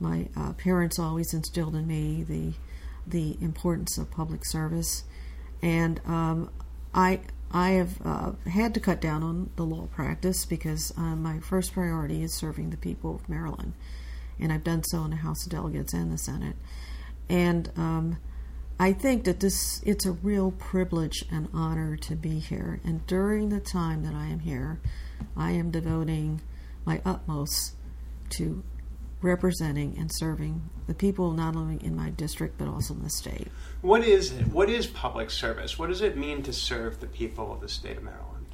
my 0.00 0.28
uh, 0.36 0.52
parents 0.52 0.98
always 0.98 1.34
instilled 1.34 1.74
in 1.74 1.86
me 1.86 2.22
the 2.22 2.52
the 3.06 3.38
importance 3.40 3.96
of 3.96 4.10
public 4.10 4.44
service, 4.44 5.04
and 5.62 6.00
um, 6.06 6.50
I 6.94 7.20
I 7.50 7.70
have 7.70 8.00
uh, 8.04 8.32
had 8.50 8.74
to 8.74 8.80
cut 8.80 9.00
down 9.00 9.22
on 9.22 9.50
the 9.56 9.64
law 9.64 9.86
practice 9.86 10.44
because 10.44 10.92
uh, 10.96 11.16
my 11.16 11.40
first 11.40 11.72
priority 11.72 12.22
is 12.22 12.34
serving 12.34 12.70
the 12.70 12.76
people 12.76 13.14
of 13.16 13.28
Maryland, 13.28 13.72
and 14.38 14.52
I've 14.52 14.64
done 14.64 14.84
so 14.84 15.04
in 15.04 15.10
the 15.10 15.16
House 15.16 15.46
of 15.46 15.52
Delegates 15.52 15.94
and 15.94 16.12
the 16.12 16.18
Senate, 16.18 16.56
and 17.28 17.70
um, 17.76 18.18
I 18.78 18.92
think 18.92 19.24
that 19.24 19.40
this 19.40 19.82
it's 19.84 20.06
a 20.06 20.12
real 20.12 20.52
privilege 20.52 21.24
and 21.32 21.48
honor 21.54 21.96
to 21.96 22.14
be 22.14 22.38
here, 22.38 22.80
and 22.84 23.06
during 23.06 23.48
the 23.48 23.60
time 23.60 24.04
that 24.04 24.14
I 24.14 24.26
am 24.26 24.40
here, 24.40 24.80
I 25.36 25.52
am 25.52 25.70
devoting 25.70 26.42
my 26.88 27.02
utmost 27.04 27.74
to 28.30 28.64
representing 29.20 29.96
and 29.98 30.10
serving 30.14 30.70
the 30.86 30.94
people 30.94 31.32
not 31.32 31.54
only 31.54 31.76
in 31.84 31.94
my 31.94 32.08
district 32.10 32.56
but 32.56 32.66
also 32.66 32.94
in 32.94 33.02
the 33.02 33.10
state. 33.10 33.48
What 33.82 34.02
is 34.04 34.32
what 34.52 34.70
is 34.70 34.86
public 34.86 35.30
service? 35.30 35.78
What 35.78 35.88
does 35.88 36.00
it 36.00 36.16
mean 36.16 36.42
to 36.44 36.52
serve 36.52 37.00
the 37.00 37.06
people 37.06 37.52
of 37.52 37.60
the 37.60 37.68
state 37.68 37.98
of 37.98 38.02
Maryland? 38.02 38.46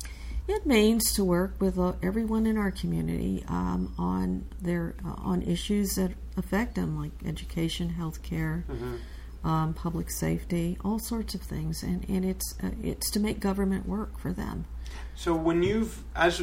It 0.49 0.66
means 0.66 1.14
to 1.14 1.25
work 1.25 1.55
with 1.59 1.79
uh, 1.79 1.92
everyone 2.03 2.47
in 2.47 2.59
our 2.59 2.70
community 2.70 3.44
um, 3.49 3.94
on 3.97 4.47
their 4.61 4.94
uh, 5.07 5.14
on 5.18 5.42
issues 5.42 5.94
that 5.94 6.12
affect 6.37 6.75
them, 6.75 6.99
like 6.99 7.12
education, 7.25 7.88
health 7.90 8.23
care, 8.23 8.64
mm-hmm. 8.68 9.49
um, 9.49 9.73
public 9.73 10.11
safety, 10.11 10.77
all 10.85 10.99
sorts 10.99 11.35
of 11.35 11.40
things, 11.40 11.83
and 11.83 12.05
and 12.11 12.25
it's 12.25 12.55
uh, 12.62 12.70
it's 12.83 13.11
to 13.12 13.20
make 13.20 13.40
government 13.40 13.87
work 13.87 14.18
for 14.18 14.33
them. 14.33 14.66
So 15.14 15.35
when 15.35 15.62
you've 15.62 16.03
as 16.14 16.42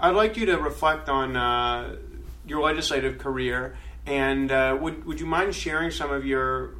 I'd 0.00 0.16
like 0.16 0.36
you 0.36 0.46
to 0.46 0.56
reflect 0.56 1.08
on 1.08 1.36
uh, 1.36 1.96
your 2.46 2.62
legislative 2.62 3.18
career, 3.18 3.76
and 4.06 4.50
uh, 4.50 4.76
would 4.80 5.04
would 5.04 5.20
you 5.20 5.26
mind 5.26 5.54
sharing 5.54 5.90
some 5.90 6.10
of 6.10 6.24
your 6.24 6.74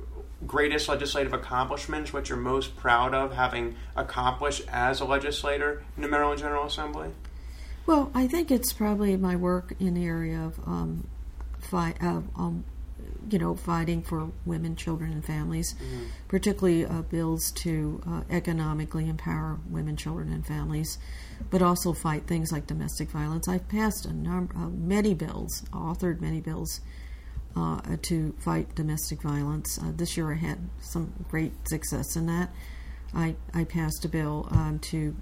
greatest 0.47 0.89
legislative 0.89 1.33
accomplishments, 1.33 2.13
what 2.13 2.29
you're 2.29 2.39
most 2.39 2.77
proud 2.77 3.15
of 3.15 3.35
having 3.35 3.77
accomplished 3.95 4.63
as 4.69 5.01
a 5.01 5.05
legislator 5.05 5.83
in 5.97 6.03
the 6.03 6.09
Maryland 6.09 6.41
General 6.41 6.65
Assembly? 6.65 7.11
Well, 7.87 8.11
I 8.15 8.27
think 8.27 8.51
it's 8.51 8.73
probably 8.73 9.17
my 9.17 9.37
work 9.37 9.75
in 9.79 9.95
the 9.95 10.05
area 10.05 10.41
of 10.41 10.59
um, 10.67 11.07
fight, 11.59 11.97
uh, 12.03 12.23
um, 12.37 12.65
you 13.31 13.39
know, 13.39 13.55
fighting 13.55 14.03
for 14.03 14.31
women, 14.45 14.77
children, 14.77 15.13
and 15.13 15.25
families, 15.25 15.75
mm-hmm. 15.75 16.05
particularly 16.29 16.85
uh, 16.85 17.03
bills 17.03 17.53
to 17.53 18.01
uh, 18.07 18.23
economically 18.31 19.09
empower 19.09 19.59
women, 19.69 19.97
children, 19.97 20.33
and 20.33 20.47
families 20.47 20.99
but 21.49 21.63
also 21.63 21.93
fight 21.93 22.27
things 22.27 22.53
like 22.53 22.67
domestic 22.67 23.09
violence. 23.09 23.49
I've 23.49 23.69
passed 23.69 24.05
a 24.05 24.13
number, 24.13 24.55
uh, 24.57 24.69
many 24.69 25.15
bills, 25.15 25.63
authored 25.73 26.21
many 26.21 26.41
bills 26.41 26.81
uh, 27.57 27.81
to 28.03 28.35
fight 28.39 28.75
domestic 28.75 29.23
violence. 29.23 29.79
Uh, 29.79 29.93
this 29.95 30.17
year 30.17 30.33
I 30.33 30.37
had 30.37 30.59
some 30.81 31.13
great 31.31 31.53
success 31.69 32.17
in 32.17 32.27
that. 32.27 32.51
I, 33.15 33.37
I 33.55 33.65
passed 33.65 34.05
a 34.05 34.09
bill 34.09 34.49
um, 34.51 34.79
to 34.91 35.17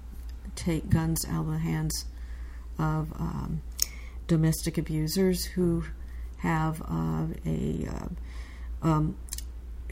take 0.55 0.89
guns 0.89 1.25
out 1.29 1.45
of 1.45 1.51
the 1.51 1.59
hands 1.59 2.05
of 2.77 3.11
um, 3.13 3.61
domestic 4.27 4.77
abusers 4.77 5.45
who 5.45 5.85
have 6.39 6.81
uh, 6.81 7.25
a 7.45 7.87
uh, 7.87 8.87
um, 8.87 9.17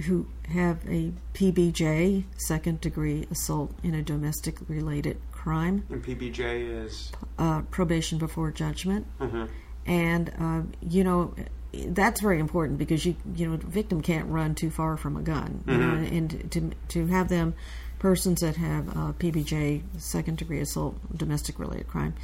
who 0.04 0.28
have 0.50 0.78
a 0.88 1.12
PBJ, 1.34 2.24
second 2.38 2.82
degree 2.82 3.28
assault 3.32 3.72
in 3.84 3.96
a 3.96 4.04
domestic 4.04 4.58
related 4.68 5.20
crime. 5.32 5.86
And 5.90 6.04
PBJ 6.04 6.86
is? 6.86 7.12
Uh, 7.40 7.62
probation 7.72 8.18
before 8.20 8.52
judgment. 8.52 9.08
Mm-hmm. 9.20 9.46
And, 9.88 10.32
uh, 10.40 10.62
you 10.88 11.04
know, 11.04 11.34
that's 11.74 12.22
very 12.22 12.40
important 12.40 12.78
because 12.80 13.06
you 13.06 13.16
you 13.36 13.48
know 13.48 13.58
the 13.58 13.68
victim 13.68 14.02
can't 14.02 14.28
run 14.30 14.56
too 14.56 14.70
far 14.70 14.98
from 14.98 15.18
a 15.18 15.22
gun 15.22 15.64
mm-hmm. 15.66 15.72
you 15.72 15.78
know, 15.78 15.94
mm-hmm. 15.96 16.16
and 16.16 16.52
to 16.52 16.72
to 16.88 17.08
have 17.08 17.30
them 17.30 17.54
persons 18.00 18.42
that 18.42 18.56
have 18.56 18.90
uh, 18.90 19.14
PBJ 19.14 19.84
second 19.98 20.38
degree 20.38 20.60
assault 20.62 20.96
domestic 21.16 21.60
related 21.60 21.88
crime 21.88 22.16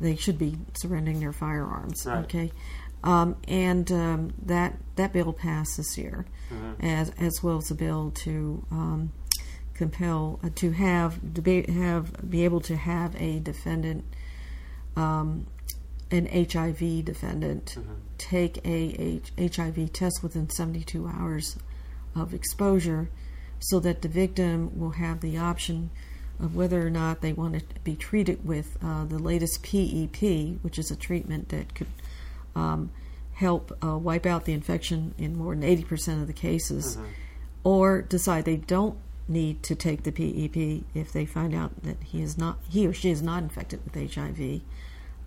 they 0.00 0.16
should 0.16 0.38
be 0.38 0.58
surrendering 0.74 1.20
their 1.20 1.32
firearms 1.32 2.04
right. 2.04 2.24
okay 2.24 2.52
um, 3.02 3.36
and 3.48 3.90
um, 3.92 4.32
that 4.44 4.76
that 4.96 5.12
bill 5.12 5.32
passed 5.32 5.76
this 5.76 5.96
year 5.96 6.26
mm-hmm. 6.52 6.84
as 6.84 7.10
as 7.18 7.42
well 7.42 7.58
as 7.58 7.70
a 7.70 7.74
bill 7.74 8.10
to 8.10 8.64
um, 8.70 9.12
compel 9.80 10.38
uh, 10.44 10.50
to 10.54 10.72
have 10.72 11.18
to 11.32 11.40
be 11.40 11.62
have 11.72 12.28
be 12.30 12.44
able 12.44 12.60
to 12.60 12.76
have 12.76 13.16
a 13.16 13.40
defendant, 13.40 14.04
um, 14.94 15.46
an 16.10 16.26
HIV 16.26 17.04
defendant, 17.04 17.76
mm-hmm. 17.78 17.94
take 18.18 18.58
a, 18.58 19.20
a 19.38 19.48
HIV 19.48 19.92
test 19.92 20.22
within 20.22 20.50
72 20.50 21.06
hours 21.08 21.56
of 22.14 22.34
exposure, 22.34 23.08
so 23.58 23.80
that 23.80 24.02
the 24.02 24.08
victim 24.08 24.78
will 24.78 24.90
have 24.90 25.20
the 25.20 25.38
option 25.38 25.88
of 26.38 26.54
whether 26.54 26.86
or 26.86 26.90
not 26.90 27.22
they 27.22 27.32
want 27.32 27.54
to 27.58 27.80
be 27.82 27.96
treated 27.96 28.44
with 28.44 28.76
uh, 28.82 29.04
the 29.04 29.18
latest 29.18 29.62
PEP, 29.62 30.58
which 30.62 30.78
is 30.78 30.90
a 30.90 30.96
treatment 30.96 31.50
that 31.50 31.74
could 31.74 31.86
um, 32.54 32.90
help 33.34 33.76
uh, 33.82 33.96
wipe 33.96 34.26
out 34.26 34.44
the 34.44 34.52
infection 34.52 35.14
in 35.18 35.36
more 35.36 35.54
than 35.54 35.64
80% 35.64 36.20
of 36.20 36.26
the 36.26 36.32
cases, 36.32 36.96
mm-hmm. 36.96 37.06
or 37.64 38.02
decide 38.02 38.44
they 38.44 38.56
don't 38.56 38.96
need 39.28 39.62
to 39.62 39.74
take 39.74 40.02
the 40.02 40.10
PEP 40.10 40.84
if 40.94 41.12
they 41.12 41.24
find 41.24 41.54
out 41.54 41.82
that 41.84 41.96
he 42.02 42.20
is 42.20 42.36
not 42.36 42.58
he 42.68 42.86
or 42.86 42.92
she 42.92 43.10
is 43.10 43.22
not 43.22 43.42
infected 43.42 43.80
with 43.84 44.14
HIV. 44.14 44.60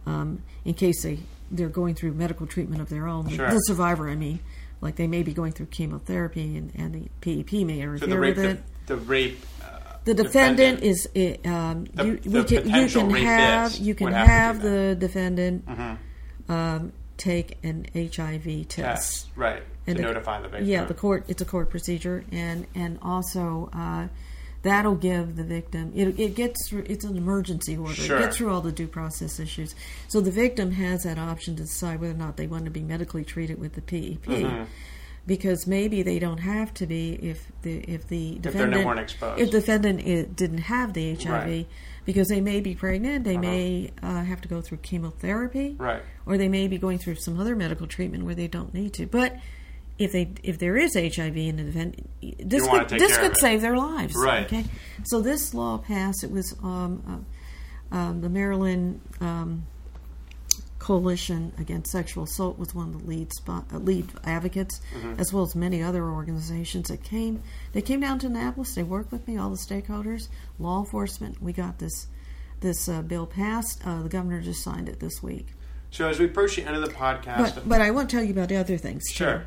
Um, 0.06 0.44
in 0.66 0.74
case 0.74 1.02
they 1.04 1.20
they're 1.50 1.70
going 1.70 1.96
through 1.96 2.14
medical 2.14 2.46
treatment 2.46 2.82
of 2.82 2.90
their 2.90 3.08
own, 3.08 3.30
sure. 3.30 3.50
the 3.50 3.60
survivor, 3.60 4.10
I 4.10 4.16
mean, 4.16 4.40
like 4.82 4.96
they 4.98 5.08
may 5.08 5.24
be 5.24 5.34
going 5.34 5.54
through 5.54 5.68
chemotherapy 5.68 6.58
and, 6.58 6.72
and 6.76 6.94
the 6.94 7.10
PEP 7.22 7.66
may 7.66 7.80
interfere 7.80 8.10
so 8.10 8.20
with 8.20 8.40
it. 8.40 8.64
The, 8.86 8.96
the 8.96 9.02
rape. 9.02 9.40
Uh, 9.62 9.80
the 10.04 10.14
defendant, 10.14 10.82
defendant, 10.82 10.84
is 10.84 11.08
um, 11.46 11.86
the, 11.94 12.06
you, 12.06 12.18
the 12.18 12.44
can, 12.44 12.70
you 12.70 12.88
can 12.90 13.10
have 13.12 13.78
you 13.78 13.96
can 13.96 14.12
have, 14.12 14.28
have 14.28 14.62
the 14.62 14.96
defendant 15.00 15.66
mm-hmm. 15.66 16.52
um, 16.52 16.92
take 17.18 17.58
an 17.64 17.88
HIV 17.94 18.68
test. 18.68 18.76
test. 18.76 19.28
Right 19.36 19.64
and 19.88 19.98
to 19.98 20.02
the, 20.02 20.08
notify 20.08 20.42
the 20.42 20.48
victim. 20.48 20.68
Yeah, 20.68 20.86
the 20.86 20.94
court. 20.94 21.26
It's 21.28 21.42
a 21.42 21.46
court 21.46 21.70
procedure, 21.70 22.24
and 22.32 22.66
and 22.76 23.00
also 23.02 23.70
uh, 23.74 24.08
that'll 24.62 24.96
give 24.96 25.36
the 25.36 25.44
victim. 25.44 25.92
It, 25.96 26.20
it 26.20 26.36
gets 26.36 26.70
through. 26.70 26.86
It's 26.88 27.06
an 27.06 27.18
emergency 27.18 27.78
order. 27.78 27.94
Sure. 27.94 28.18
It 28.18 28.22
gets 28.22 28.38
through 28.38 28.52
all 28.52 28.62
the 28.62 28.72
due 28.72 28.88
process 28.88 29.40
issues. 29.40 29.76
So 30.08 30.22
the 30.22 30.32
victim 30.32 30.72
has 30.72 31.04
that 31.04 31.18
option 31.18 31.56
to 31.58 31.64
decide 31.64 32.00
whether 32.00 32.14
or 32.14 32.18
not 32.18 32.38
they 32.38 32.48
want 32.48 32.66
to 32.66 32.72
be 32.72 32.82
medically 32.82 33.24
treated 33.24 33.60
with 33.60 33.74
the 33.74 33.82
PEP. 33.82 34.24
Mm-hmm. 34.24 34.64
Because 35.26 35.66
maybe 35.68 36.04
they 36.04 36.20
don't 36.20 36.40
have 36.40 36.74
to 36.76 36.86
be 36.86 37.14
if 37.14 37.48
the 37.62 37.78
if 37.80 38.08
the 38.10 38.40
defendant 38.40 39.00
if, 39.00 39.24
if 39.24 39.52
the 39.52 39.60
defendant 39.60 40.36
didn't 40.36 40.58
have 40.58 40.94
the 40.94 41.16
HIV, 41.16 41.30
right 41.30 41.68
because 42.06 42.28
they 42.28 42.42
may 42.42 42.60
be 42.60 42.76
pregnant, 42.76 43.24
they 43.24 43.36
uh-huh. 43.36 43.42
may 43.42 43.92
uh, 44.02 44.24
have 44.24 44.42
to 44.42 44.48
go 44.48 44.62
through 44.62 44.78
chemotherapy, 44.78 45.76
right, 45.78 46.02
or 46.26 46.38
they 46.38 46.50
may 46.50 46.68
be 46.68 46.78
going 46.78 46.98
through 46.98 47.16
some 47.16 47.40
other 47.40 47.56
medical 47.56 47.88
treatment 47.88 48.26
where 48.26 48.36
they 48.36 48.48
don't 48.48 48.74
need 48.74 48.94
to. 48.94 49.06
But 49.06 49.38
if 49.98 50.12
they 50.12 50.32
if 50.44 50.60
there 50.60 50.78
is 50.78 50.96
HIV 50.96 51.38
in 51.38 51.58
the 51.58 51.64
event, 51.64 52.10
this 52.40 52.68
could 52.68 52.90
this 52.90 53.18
could 53.18 53.38
save 53.38 53.62
their 53.62 53.78
lives. 53.78 54.16
Right. 54.16 54.46
Okay. 54.46 54.66
So 55.04 55.22
this 55.22 55.54
law 55.54 55.78
passed. 55.78 56.24
It 56.24 56.32
was 56.32 56.56
um, 56.64 57.26
uh, 57.92 57.96
um, 57.96 58.22
the 58.22 58.30
Maryland 58.30 59.02
um, 59.22 59.66
Coalition 60.84 61.54
Against 61.58 61.92
Sexual 61.92 62.26
Assault 62.26 62.60
was 62.60 62.76
one 62.76 62.90
of 62.90 63.02
the 63.02 63.08
lead 63.08 63.32
spot, 63.32 63.68
uh, 63.74 63.78
lead 63.78 64.06
advocates, 64.26 64.82
mm-hmm. 64.94 65.18
as 65.18 65.32
well 65.32 65.44
as 65.44 65.56
many 65.56 65.82
other 65.82 66.04
organizations 66.04 66.90
that 66.90 67.02
came. 67.02 67.42
They 67.72 67.82
came 67.82 68.02
down 68.02 68.20
to 68.20 68.28
Annapolis. 68.28 68.76
They 68.76 68.84
worked 68.84 69.10
with 69.10 69.26
me, 69.26 69.38
all 69.38 69.50
the 69.50 69.56
stakeholders, 69.56 70.28
law 70.60 70.82
enforcement. 70.82 71.42
We 71.42 71.54
got 71.54 71.80
this 71.80 72.08
this 72.60 72.90
uh, 72.90 73.02
bill 73.02 73.26
passed. 73.26 73.82
Uh, 73.88 74.04
the 74.04 74.10
governor 74.10 74.42
just 74.42 74.62
signed 74.62 74.90
it 74.90 75.00
this 75.00 75.24
week. 75.24 75.48
So 75.90 76.10
as 76.10 76.20
we 76.20 76.26
approach 76.26 76.58
the 76.58 76.64
end 76.64 76.76
of 76.76 76.82
the 76.82 76.94
podcast, 76.94 77.56
but, 77.56 77.70
but 77.70 77.80
I 77.80 77.92
want 77.92 78.10
to 78.10 78.18
tell 78.18 78.24
you 78.26 78.34
about 78.34 78.50
the 78.50 78.58
other 78.58 78.78
things. 78.78 79.04
Sure. 79.10 79.38
Too. 79.38 79.46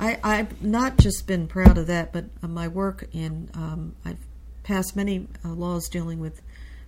I, 0.00 0.18
I've 0.24 0.62
not 0.62 0.96
just 0.96 1.26
been 1.26 1.48
proud 1.48 1.76
of 1.76 1.86
that, 1.88 2.14
but 2.14 2.24
my 2.42 2.68
work 2.68 3.10
in 3.12 3.50
um, 3.52 3.94
I've 4.06 4.24
passed 4.62 4.96
many 4.96 5.28
uh, 5.44 5.50
laws 5.50 5.90
dealing 5.90 6.18
with 6.18 6.40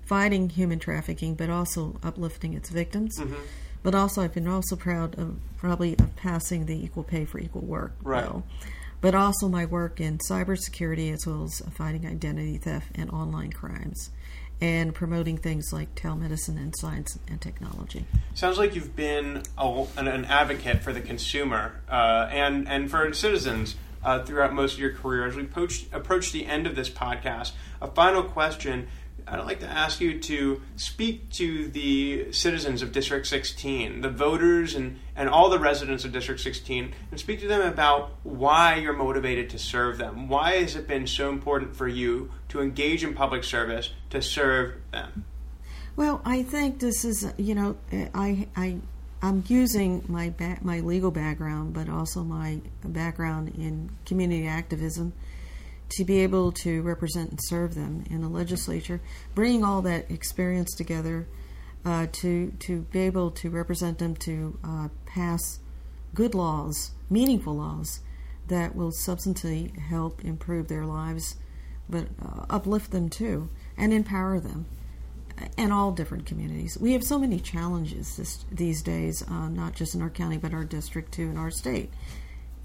fighting 0.07 0.49
human 0.49 0.79
trafficking, 0.79 1.35
but 1.35 1.51
also 1.51 2.01
uplifting 2.03 2.55
its 2.55 2.71
victims. 2.71 3.19
Mm-hmm. 3.19 3.35
But 3.85 3.95
also, 3.95 4.23
I've 4.23 4.35
been 4.35 4.49
also 4.49 4.75
proud 4.77 5.17
of 5.19 5.37
probably 5.59 5.93
of 5.93 6.17
passing 6.17 6.67
the 6.67 6.75
equal 6.75 7.05
pay 7.05 7.27
for 7.27 7.39
equal 7.39 7.61
work 7.61 7.93
right. 8.03 8.25
bill. 8.25 8.43
But 9.03 9.15
also 9.15 9.47
my 9.47 9.67
work 9.67 10.01
in 10.01 10.19
cybersecurity 10.19 11.13
as 11.13 11.27
well 11.27 11.45
as 11.45 11.61
fighting 11.75 12.07
identity 12.07 12.57
theft 12.57 12.89
and 12.95 13.11
online 13.11 13.53
crimes 13.53 14.11
and 14.61 14.95
promoting 14.95 15.37
things 15.37 15.71
like 15.73 15.95
telemedicine 15.95 16.57
and 16.57 16.75
science 16.79 17.19
and 17.29 17.39
technology. 17.43 18.07
Sounds 18.33 18.57
like 18.57 18.75
you've 18.75 18.97
been 18.97 19.43
a, 19.59 19.85
an, 19.99 20.09
an, 20.09 20.25
advocate 20.25 20.83
for 20.83 20.95
the 20.95 21.03
consumer 21.03 21.83
uh, 21.89 22.29
and 22.31 22.67
and 22.67 22.91
for 22.91 23.13
citizens 23.13 23.77
uh, 24.03 24.25
throughout 24.25 24.55
most 24.55 24.75
of 24.75 24.79
your 24.79 24.95
career. 24.95 25.27
As 25.27 25.37
we 25.37 25.43
approach, 25.43 25.85
approach 25.93 26.33
the 26.33 26.47
end 26.47 26.67
of 26.67 26.75
this 26.75 26.89
podcast, 26.89 27.53
a 27.83 27.89
final 27.89 28.23
question 28.23 28.89
I'd 29.27 29.45
like 29.45 29.61
to 29.61 29.67
ask 29.67 30.01
you 30.01 30.21
to 30.21 30.61
speak 30.77 31.31
to 31.33 31.69
the 31.69 32.33
citizens 32.33 32.83
of 32.83 32.93
District 32.93 33.27
16, 33.27 34.03
the 34.03 34.11
voters 34.11 34.75
and, 34.75 34.99
and 35.17 35.29
all 35.29 35.49
the 35.49 35.59
residents 35.59 36.05
of 36.05 36.13
District 36.13 36.41
16, 36.41 36.95
and 37.11 37.21
speak 37.21 37.41
to 37.41 37.49
them 37.49 37.63
about 37.63 38.13
why 38.23 38.77
you're 38.77 38.93
motivated 38.93 39.49
to 39.51 39.59
serve 39.59 39.99
them. 39.99 40.29
Why 40.29 40.57
has 40.57 40.77
it 40.77 40.87
been 40.87 41.07
so 41.07 41.31
important 41.31 41.75
for 41.75 41.89
you 41.89 42.31
to 42.51 42.61
engage 42.61 43.03
in 43.03 43.15
public 43.15 43.45
service 43.45 43.91
to 44.11 44.21
serve 44.21 44.75
them? 44.91 45.25
Well, 45.97 46.21
I 46.25 46.43
think 46.43 46.81
this 46.81 47.05
is, 47.05 47.33
you 47.39 47.55
know, 47.55 47.77
I, 47.93 48.49
I, 48.57 48.79
I'm 49.23 49.45
using 49.47 50.05
my 50.07 50.31
ba- 50.31 50.59
my 50.61 50.81
legal 50.81 51.11
background, 51.11 51.73
but 51.73 51.89
also 51.89 52.23
my 52.23 52.61
background 52.85 53.55
in 53.57 53.91
community 54.05 54.47
activism 54.47 55.15
to 55.91 56.05
be 56.05 56.21
able 56.21 56.53
to 56.53 56.83
represent 56.83 57.31
and 57.31 57.39
serve 57.43 57.75
them 57.75 58.05
in 58.11 58.21
the 58.21 58.29
legislature, 58.29 59.01
bringing 59.35 59.65
all 59.65 59.83
that 59.83 60.11
experience 60.11 60.75
together 60.75 61.27
uh, 61.85 62.07
to 62.13 62.53
to 62.61 62.83
be 62.93 63.01
able 63.01 63.31
to 63.31 63.51
represent 63.51 63.99
them 63.99 64.17
to 64.17 64.59
uh, 64.65 64.89
pass 65.07 65.59
good 66.15 66.35
laws, 66.35 66.93
meaningful 67.11 67.55
laws 67.55 68.01
that 68.49 68.75
will 68.75 68.93
substantially 68.93 69.73
help 69.89 70.25
improve 70.25 70.69
their 70.69 70.85
lives, 70.85 71.37
but 71.89 72.07
uh, 72.25 72.47
uplift 72.51 72.91
them 72.91 73.09
too 73.09 73.49
and 73.77 73.93
empower 73.93 74.41
them. 74.41 74.67
And 75.59 75.73
all 75.73 75.91
different 75.91 76.27
communities. 76.27 76.79
We 76.79 76.93
have 76.93 77.03
so 77.03 77.19
many 77.19 77.41
challenges 77.41 78.17
this, 78.17 78.45
these 78.53 78.83
days, 78.83 79.21
uh, 79.29 79.49
not 79.49 79.75
just 79.75 79.97
in 79.97 80.01
our 80.01 80.09
county, 80.09 80.37
but 80.37 80.55
our 80.55 80.63
district 80.63 81.11
too, 81.11 81.29
in 81.29 81.37
our 81.37 81.51
state 81.51 81.91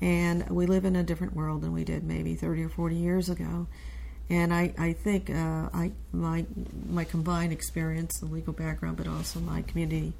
and 0.01 0.49
we 0.49 0.65
live 0.65 0.85
in 0.85 0.95
a 0.95 1.03
different 1.03 1.35
world 1.35 1.61
than 1.61 1.73
we 1.73 1.83
did 1.83 2.03
maybe 2.03 2.35
30 2.35 2.63
or 2.63 2.69
40 2.69 2.95
years 2.95 3.29
ago. 3.29 3.67
And 4.29 4.53
I, 4.53 4.73
I 4.77 4.93
think 4.93 5.29
uh, 5.29 5.69
I 5.73 5.91
my 6.13 6.45
my 6.87 7.03
combined 7.03 7.51
experience, 7.51 8.19
the 8.19 8.27
legal 8.27 8.53
background, 8.53 8.97
but 8.97 9.07
also 9.07 9.39
my 9.39 9.63
community 9.63 10.13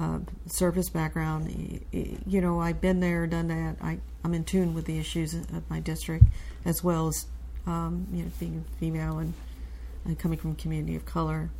uh, 0.00 0.18
service 0.46 0.88
background, 0.88 1.84
you 1.92 2.40
know, 2.40 2.60
I've 2.60 2.80
been 2.80 3.00
there, 3.00 3.26
done 3.26 3.48
that. 3.48 3.76
I, 3.80 3.98
I'm 4.24 4.34
in 4.34 4.44
tune 4.44 4.74
with 4.74 4.84
the 4.84 4.98
issues 4.98 5.34
of 5.34 5.70
my 5.70 5.80
district, 5.80 6.24
as 6.64 6.84
well 6.84 7.08
as 7.08 7.26
um, 7.66 8.06
you 8.12 8.22
know 8.22 8.30
being 8.38 8.64
a 8.66 8.78
female 8.78 9.18
and, 9.18 9.34
and, 10.04 10.18
coming 10.18 10.38
from 10.38 10.52
a 10.52 10.54
community 10.54 10.96
of 10.96 11.06
color. 11.06 11.50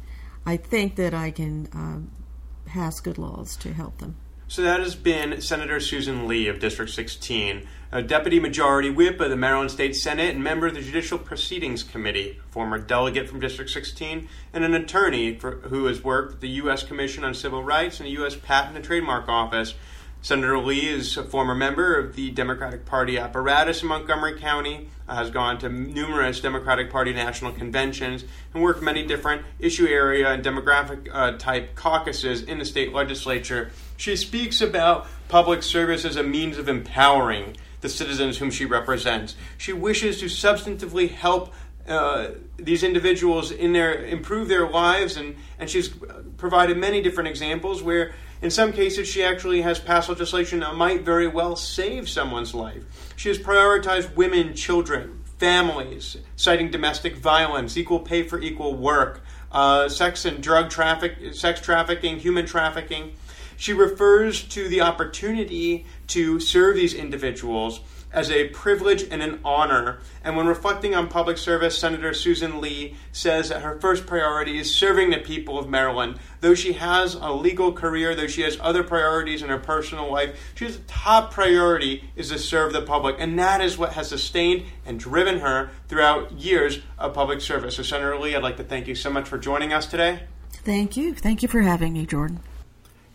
I 0.44 0.56
think 0.56 0.96
that 0.96 1.14
I 1.14 1.30
can 1.30 1.66
uh, 1.68 2.68
pass 2.68 3.00
good 3.00 3.18
laws 3.18 3.56
to 3.56 3.72
help 3.72 3.98
them. 3.98 4.16
So 4.48 4.62
that 4.62 4.78
has 4.78 4.94
been 4.94 5.40
Senator 5.40 5.80
Susan 5.80 6.28
Lee 6.28 6.46
of 6.46 6.60
District 6.60 6.92
16, 6.92 7.66
a 7.90 8.00
Deputy 8.00 8.38
Majority 8.38 8.90
Whip 8.90 9.20
of 9.20 9.28
the 9.28 9.36
Maryland 9.36 9.72
State 9.72 9.96
Senate 9.96 10.36
and 10.36 10.44
member 10.44 10.68
of 10.68 10.74
the 10.74 10.80
Judicial 10.80 11.18
Proceedings 11.18 11.82
Committee, 11.82 12.38
former 12.50 12.78
delegate 12.78 13.28
from 13.28 13.40
District 13.40 13.68
16, 13.68 14.28
and 14.52 14.64
an 14.64 14.72
attorney 14.72 15.34
for, 15.34 15.56
who 15.62 15.86
has 15.86 16.04
worked 16.04 16.34
at 16.34 16.40
the 16.42 16.48
U.S. 16.50 16.84
Commission 16.84 17.24
on 17.24 17.34
Civil 17.34 17.64
Rights 17.64 17.98
and 17.98 18.06
the 18.06 18.12
U.S. 18.12 18.36
Patent 18.36 18.76
and 18.76 18.84
Trademark 18.84 19.28
Office. 19.28 19.74
Senator 20.22 20.58
Lee 20.58 20.88
is 20.88 21.16
a 21.16 21.24
former 21.24 21.54
member 21.56 21.98
of 21.98 22.14
the 22.14 22.30
Democratic 22.30 22.86
Party 22.86 23.18
apparatus 23.18 23.82
in 23.82 23.88
Montgomery 23.88 24.38
County, 24.38 24.90
has 25.08 25.30
gone 25.30 25.58
to 25.58 25.68
numerous 25.68 26.40
Democratic 26.40 26.90
Party 26.90 27.12
national 27.12 27.52
conventions, 27.52 28.24
and 28.52 28.62
worked 28.62 28.82
many 28.82 29.06
different 29.06 29.42
issue 29.58 29.86
area 29.86 30.30
and 30.30 30.44
demographic 30.44 31.08
uh, 31.12 31.32
type 31.38 31.74
caucuses 31.74 32.42
in 32.42 32.58
the 32.58 32.64
state 32.64 32.92
legislature 32.92 33.70
she 33.96 34.16
speaks 34.16 34.60
about 34.60 35.06
public 35.28 35.62
service 35.62 36.04
as 36.04 36.16
a 36.16 36.22
means 36.22 36.58
of 36.58 36.68
empowering 36.68 37.56
the 37.80 37.88
citizens 37.88 38.38
whom 38.38 38.50
she 38.50 38.64
represents. 38.64 39.36
She 39.58 39.72
wishes 39.72 40.20
to 40.20 40.26
substantively 40.26 41.10
help 41.10 41.52
uh, 41.88 42.30
these 42.56 42.82
individuals 42.82 43.50
in 43.52 43.72
their 43.72 44.04
improve 44.04 44.48
their 44.48 44.68
lives, 44.68 45.16
and, 45.16 45.36
and 45.58 45.70
she's 45.70 45.88
provided 46.36 46.76
many 46.76 47.00
different 47.00 47.28
examples 47.28 47.82
where, 47.82 48.12
in 48.42 48.50
some 48.50 48.72
cases, 48.72 49.08
she 49.08 49.22
actually 49.22 49.62
has 49.62 49.78
passed 49.78 50.08
legislation 50.08 50.60
that 50.60 50.74
might 50.74 51.02
very 51.02 51.28
well 51.28 51.54
save 51.54 52.08
someone's 52.08 52.54
life. 52.54 53.05
She 53.16 53.30
has 53.30 53.38
prioritized 53.38 54.14
women, 54.14 54.54
children, 54.54 55.24
families, 55.38 56.18
citing 56.36 56.70
domestic 56.70 57.16
violence, 57.16 57.76
equal 57.76 58.00
pay 58.00 58.22
for 58.22 58.38
equal 58.38 58.74
work, 58.74 59.22
uh, 59.50 59.88
sex 59.88 60.26
and 60.26 60.42
drug 60.42 60.68
traffic, 60.68 61.34
sex 61.34 61.60
trafficking, 61.60 62.18
human 62.18 62.44
trafficking. 62.44 63.14
She 63.56 63.72
refers 63.72 64.44
to 64.48 64.68
the 64.68 64.82
opportunity 64.82 65.86
to 66.08 66.38
serve 66.40 66.76
these 66.76 66.92
individuals 66.92 67.80
as 68.16 68.30
a 68.30 68.48
privilege 68.48 69.04
and 69.10 69.22
an 69.22 69.38
honor. 69.44 69.98
And 70.24 70.36
when 70.36 70.46
reflecting 70.46 70.94
on 70.94 71.06
public 71.06 71.36
service, 71.36 71.78
Senator 71.78 72.14
Susan 72.14 72.62
Lee 72.62 72.96
says 73.12 73.50
that 73.50 73.60
her 73.60 73.78
first 73.78 74.06
priority 74.06 74.58
is 74.58 74.74
serving 74.74 75.10
the 75.10 75.18
people 75.18 75.58
of 75.58 75.68
Maryland. 75.68 76.18
Though 76.40 76.54
she 76.54 76.72
has 76.72 77.14
a 77.14 77.30
legal 77.30 77.72
career, 77.72 78.14
though 78.14 78.26
she 78.26 78.40
has 78.40 78.56
other 78.60 78.82
priorities 78.82 79.42
in 79.42 79.50
her 79.50 79.58
personal 79.58 80.10
life, 80.10 80.52
she's 80.54 80.80
top 80.86 81.30
priority 81.30 82.10
is 82.16 82.30
to 82.30 82.38
serve 82.38 82.72
the 82.72 82.80
public. 82.80 83.16
And 83.18 83.38
that 83.38 83.60
is 83.60 83.76
what 83.76 83.92
has 83.92 84.08
sustained 84.08 84.64
and 84.86 84.98
driven 84.98 85.40
her 85.40 85.70
throughout 85.88 86.32
years 86.32 86.80
of 86.98 87.12
public 87.12 87.42
service. 87.42 87.76
So, 87.76 87.82
Senator 87.82 88.18
Lee, 88.18 88.34
I'd 88.34 88.42
like 88.42 88.56
to 88.56 88.64
thank 88.64 88.88
you 88.88 88.94
so 88.94 89.10
much 89.10 89.28
for 89.28 89.36
joining 89.36 89.74
us 89.74 89.86
today. 89.86 90.20
Thank 90.50 90.96
you. 90.96 91.14
Thank 91.14 91.42
you 91.42 91.48
for 91.48 91.60
having 91.60 91.92
me, 91.92 92.06
Jordan. 92.06 92.40